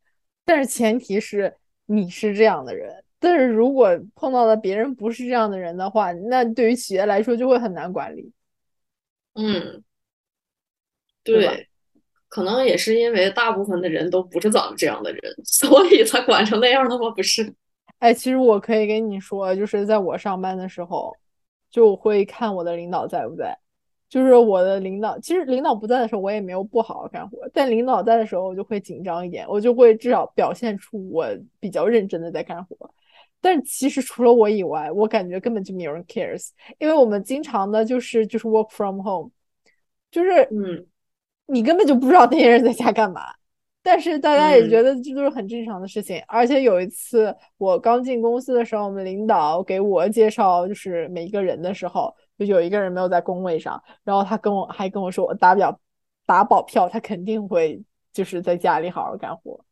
[0.45, 1.55] 但是前提是。
[1.85, 8.31] 你是这样的人，但是如果碰到了别人不是这样的人的话，那对于企业来说就会很难管理。
[9.33, 9.83] 嗯，
[11.25, 11.67] 对，
[12.29, 17.11] 可能也是因为大部分的人都不是咱们这样的人， 所以才管成那样的吗？
[17.11, 17.53] 不是？
[17.99, 21.13] 哎，其实我可以跟你说，就是在我上班的时候，
[21.69, 23.59] 就会看我的领导在不在。
[24.13, 27.49] 就是我的领导，其实领导不在的时候，我也没有不好好干活。
[27.51, 31.25] 但领导在的时候，我就会紧张一点，我就会至少表现出我
[31.59, 32.77] 比较认真的在干活。
[33.41, 39.31] 但其实除了我以外，我感觉根本就没有人 cares，因为我们经常的就是就是 work from home，
[40.11, 40.85] 就是嗯，
[41.47, 43.21] 你根本就不知道那些人在家干嘛。
[43.81, 46.21] 但是大家也觉得这都是很正常的事情。
[46.27, 52.13] 而且有一次我刚进公司的时候，我们领导给我介绍就是每一个人的时候。
[52.37, 55.79] 就有一个人没有在工位上，然后他跟我还跟我说，我打表
[56.25, 57.81] 打保票，他肯定会
[58.11, 59.63] 就是在家里好好干活，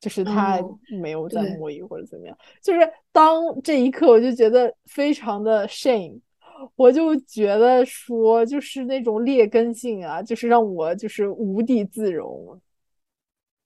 [0.00, 0.58] 就是他
[1.00, 2.36] 没有在摸鱼或者怎么样。
[2.62, 2.80] 就是
[3.12, 6.20] 当这一刻，我就觉得非常的 shame，
[6.76, 12.60] 我就觉得说，就是那种劣根性啊，就是让我就是无地自容。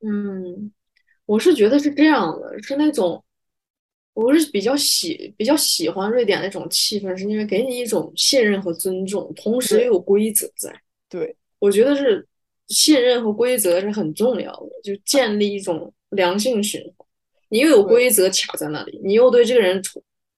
[0.01, 0.73] 嗯，
[1.27, 3.25] 我是觉得是这样的，是那种
[4.25, 10.75] 我是比较喜比较喜欢瑞典那种气氛，是因为给你一种信任和尊重，同时又有规则在。
[11.09, 12.27] 对，我觉得是
[12.67, 17.07] 信任和规则是很重要的，就建立一种良性循环。
[17.49, 19.81] 你又有规则卡在那里，你又对这个人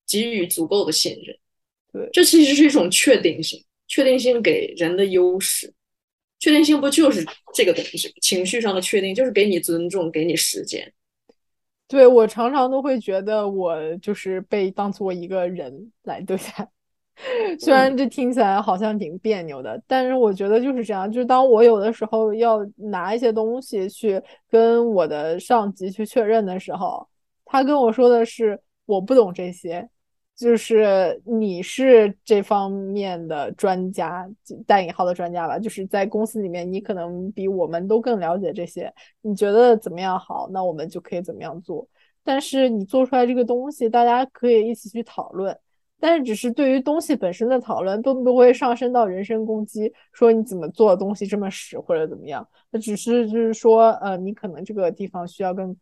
[0.07, 1.35] 给予足够的信任，
[1.91, 3.65] 对，这其实是一种确定性。
[3.89, 5.73] 确定性给人的优势，
[6.39, 7.25] 确定性不就是
[7.55, 8.15] 这个东西？
[8.21, 10.93] 情绪上的确定就是给你尊重，给你时间。
[11.91, 16.69] 对我常常都会觉得我就是被当做一个人来对待，
[17.59, 21.11] 虽然这听起来好像挺别扭的，但是我觉得就是这样。
[21.11, 27.05] 就是当我有的时候要拿一些东西去跟我的上级去确认的时候，
[27.45, 29.89] 他跟我说的是我不懂这些。
[30.41, 34.27] 就是你是这方面的专家，
[34.67, 35.59] 带引号的专家吧。
[35.59, 38.91] 就是在公司里面，你可能比我们都更了解这些。
[39.21, 41.87] 你觉得怎么样好，那我们就可以怎么样做。
[42.25, 45.55] 但是你做出来这个东西，大家可以一起去讨论。
[45.99, 52.49] 但是只是对于东西本身的讨论，都不会上升到人身攻击，说你怎么做的东西这么屎或者怎么样。
[52.71, 55.77] 那只是就是说，呃，你可能这个地方需要更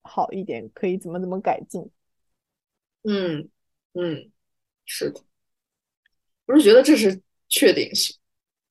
[0.00, 1.86] 好一点，可以怎么怎么改进。
[3.04, 3.46] 嗯。
[3.94, 4.30] 嗯，
[4.84, 5.20] 是的，
[6.46, 8.16] 我是觉得这是确定性，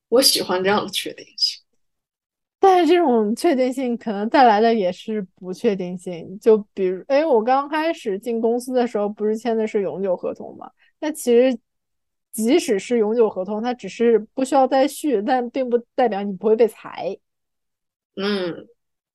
[0.08, 1.62] 我喜欢这样的确定性。
[2.60, 6.40] 但是这种确定性可能带来的也是不确定性。
[6.40, 10.72] 就比如，哎，我刚开始进公司的时候，不是签的是永久合同吗？
[11.00, 11.58] 那其实
[12.32, 17.18] 即使是永久合同，它只是不需要再续，但并不代表你不会被裁。
[18.16, 18.68] 嗯。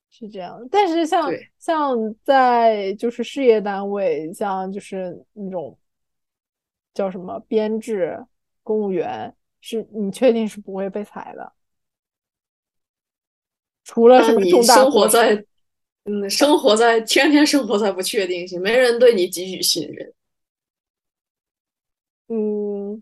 [0.08, 5.76] 是这样，但是像像在就是事业单位，像就是那种。
[6.94, 8.26] 叫什么编制
[8.62, 9.34] 公务员？
[9.64, 11.52] 是你确定是不会被裁的？
[13.84, 14.74] 除了什么重大？
[14.74, 15.44] 生活在
[16.04, 20.12] 嗯，生活在天天生活在不确定性，没人对你给予信任。
[22.26, 23.00] 嗯，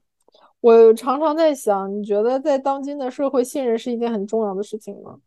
[0.60, 5.18] 我常常在想，你觉得在当今的社会，信任是一件很重要的事情吗？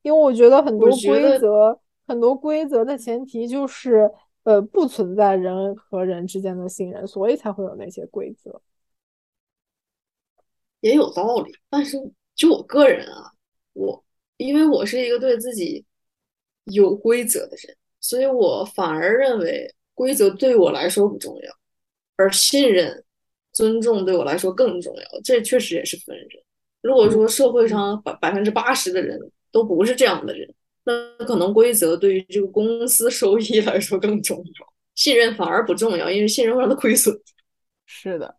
[0.00, 4.10] 因为我觉得很多规则，很多规则的前提就是。
[4.42, 8.62] 呃，不存在人和人之间的信任，所以才会有那些规则。
[10.80, 11.98] 也有道理，但是
[12.34, 13.32] 就我个人啊，
[13.74, 14.02] 我
[14.38, 15.84] 因为我是一个对自己
[16.64, 21.52] 有规则的人，所以我反而认为规则对我来说不重要，
[22.16, 23.04] 而信任、
[23.52, 25.20] 尊重对我来说更重要。
[25.22, 26.28] 这确实也是分人。
[26.80, 29.20] 如果说社会上百百分之八十的人
[29.52, 30.54] 都不是这样的人。
[31.18, 37.14] 那可能规则对于这个公司收益来说更重要，信任反而不重要，因为信任会让他亏损。
[37.86, 38.36] 是的，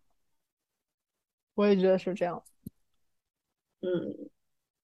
[1.55, 2.43] 我也觉得是这样。
[3.81, 4.29] 嗯，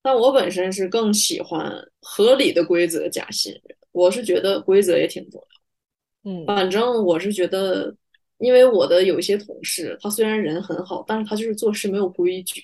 [0.02, 3.78] 但我本身是更喜欢合理的规则加信任。
[3.92, 6.32] 我是觉得规则也挺重要。
[6.32, 7.96] 嗯，反正我是觉得，
[8.38, 12.64] 因为我的有一些同事，他虽然人很好，但是他就是做事没有规矩，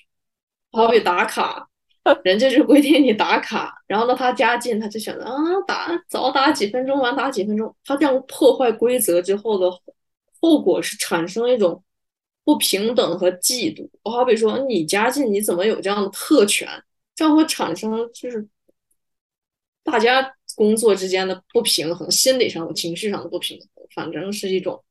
[0.72, 1.68] 好比打卡。
[2.22, 5.32] 人家就规定你打卡， 然后呢，他加进，他就选择啊
[5.66, 7.74] 打早打几分钟，晚打几分钟。
[7.82, 9.70] 他这样破坏规则之后的
[10.40, 11.82] 后果是产生一种
[12.44, 13.88] 不平等和嫉妒。
[14.02, 16.68] 我好比说，你加进，你怎么有这样的特权？
[17.14, 18.46] 这样会产生就是
[19.82, 24.82] 大家工作之间的不平衡，心理上的、情绪上的不平衡，反正是一种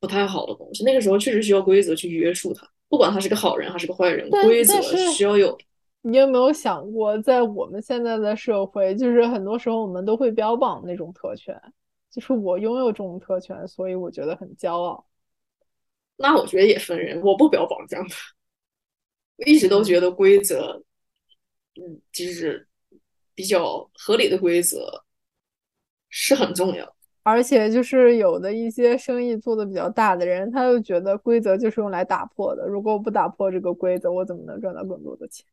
[0.00, 0.84] 不太好的东西。
[0.84, 4.80] 那个时候确实需要规则去约束他，不管他是个好人还是个坏人，规则
[5.12, 5.58] 需要有。
[6.02, 11.60] 你有没有想过，在我们现在的社会，就是很多时候我们都会标榜那种特权，
[12.10, 15.06] 就是我拥有这种特权，所以我觉得很骄傲。
[16.16, 18.14] 那我觉得也分人，我不标榜这样的。
[19.36, 20.82] 我一直都觉得规则，
[21.76, 22.66] 嗯，就是
[23.34, 25.04] 比较合理的规则
[26.08, 26.94] 是很重要。
[27.22, 32.66] 而且就是有的一些生意做的比较大的人，他就觉得规则就是用来打破的。
[32.66, 35.46] 如果我不打破这个规则，我怎么能赚到更多的钱？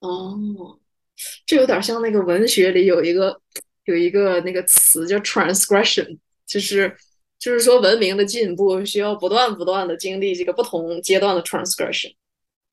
[0.00, 0.78] 哦，
[1.46, 3.40] 这有点像那个文学里有一个
[3.84, 6.94] 有一个那个词叫 transgression，就是
[7.38, 12.12] 就是说文明的进步需要不断不断的经历这个不同阶段的 transgression，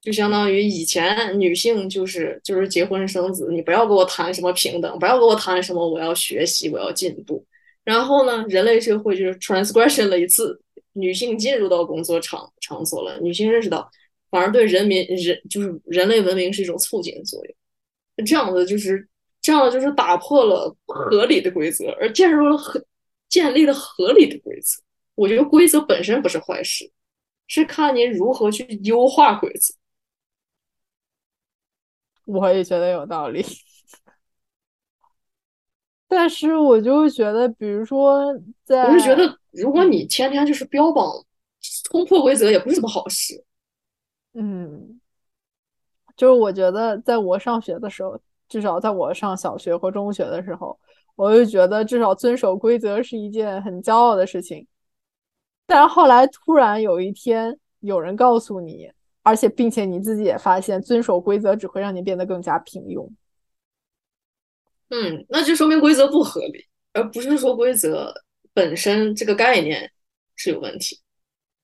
[0.01, 7.45] 就相当于以前女性就是就是结婚生子，你不要跟我谈什么平等，不要跟我谈什么我要学习我要进步，
[7.85, 10.59] 然后呢，人类社会就是 transgression 了一次，
[10.93, 13.89] 女性进入到工作场场所了，女性认识到。
[14.31, 19.07] 反而对人民人就是人类文明是一种促进作用，这样的就是
[19.41, 22.83] 这样的就是打破了合理的规则，而建入了合
[23.29, 24.81] 建立了合理的规则。
[25.15, 26.89] 我觉得规则本身不是坏事，
[27.45, 29.75] 是看您如何去优化规则。
[32.25, 33.45] 我也觉得有道理。
[36.07, 38.33] 但是我就会觉得，比如说，
[38.65, 41.09] 在我是觉得，如果你天天就是标榜
[41.83, 43.43] 冲破规则，也不是什么好事。
[44.33, 44.99] 嗯，
[46.15, 50.79] 就是我觉得，在我上学的时候，至少在我上小学或中学的时候，
[51.15, 54.65] 我就觉得至少遵守规则是一件很骄傲的事情。
[55.65, 63.09] 但是后来突然有一天，有人告诉你，而且并且你自己也发现，遵守规则只会让你变得更加平庸。
[64.89, 68.13] 嗯，那就说明规则不合理，而不是说规则
[68.53, 69.89] 本身这个概念
[70.35, 70.99] 是有问题。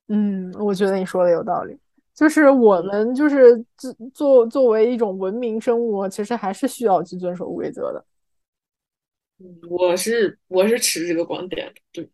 [0.07, 1.78] 嗯，我觉得你说的有道理。
[2.18, 8.03] 就是我们就是作作作为一种文明生物，其实还是需要去遵守规则的。
[9.70, 12.09] 我是我是持这个观点的，对。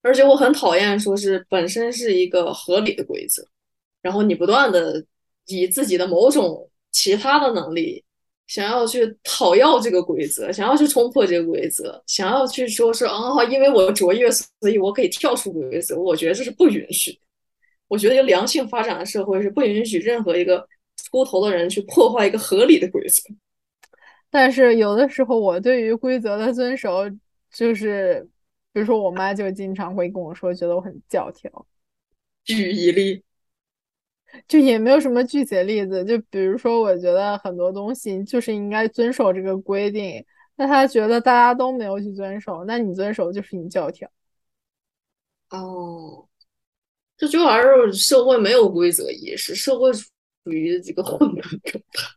[0.00, 3.44] 而且我很讨厌说是本身是一个合理的规则，
[4.00, 5.04] 然后你不断的
[5.46, 8.04] 以自己的某种其他的能力。
[8.46, 15.98] 想要去讨要这个规则，想要去冲破这个规则，想要去说是啊，因为我卓越，所以我可以跳出规则。
[15.98, 17.20] 我觉得这是不允许。
[17.88, 20.66] 我觉得一个良性发展的社会是不允许任何一个
[21.10, 23.22] 秃头的人去破坏一个合理的规则。
[24.30, 27.04] 但是有的时候，我对于规则的遵守，
[27.50, 28.28] 就是
[28.72, 31.66] 比如说，我妈就经常会跟我说，觉得我很教条。
[32.44, 33.24] 举一例。
[34.46, 40.22] 就也没有什么具体的例子，就比如说，我觉得很多东西就是应该遵守这个规定，
[40.56, 44.10] 那他觉得大家都没有去遵守，那你遵守就是你教条。
[45.48, 46.27] 哦，
[47.18, 50.08] 这就还是社会没有规则意识，社会处
[50.46, 52.08] 于这个混乱状态，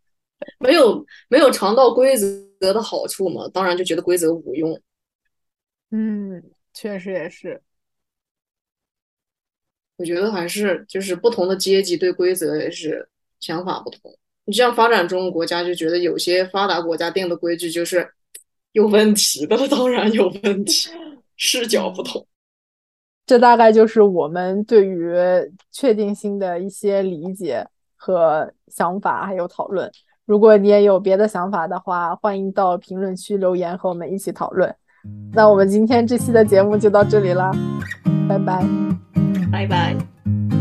[0.59, 4.79] 没有没有尝到规则的好处嘛，当然就觉得规则无用。
[5.89, 6.41] 嗯，
[6.73, 7.61] 确实也是。
[9.97, 13.07] 我觉得还是就是不同的阶级对规则也是
[13.39, 14.17] 想法不同。
[14.45, 18.11] 你像发展中国家就觉得有些发达国家定的规矩就是
[18.71, 20.89] 有问题的，当然有问题，
[21.37, 22.27] 视角不同。
[23.31, 25.15] 这大概就是我们对于
[25.71, 27.65] 确定性的一些理解
[27.95, 29.89] 和想法，还有讨论。
[30.25, 34.75] 如果你也有别的想法的话，欢迎到评论区留言和我们一起讨论。
[35.31, 37.49] 那我们今天这期的节目就到这里啦，
[38.27, 38.65] 拜拜。
[39.49, 40.60] 拜拜。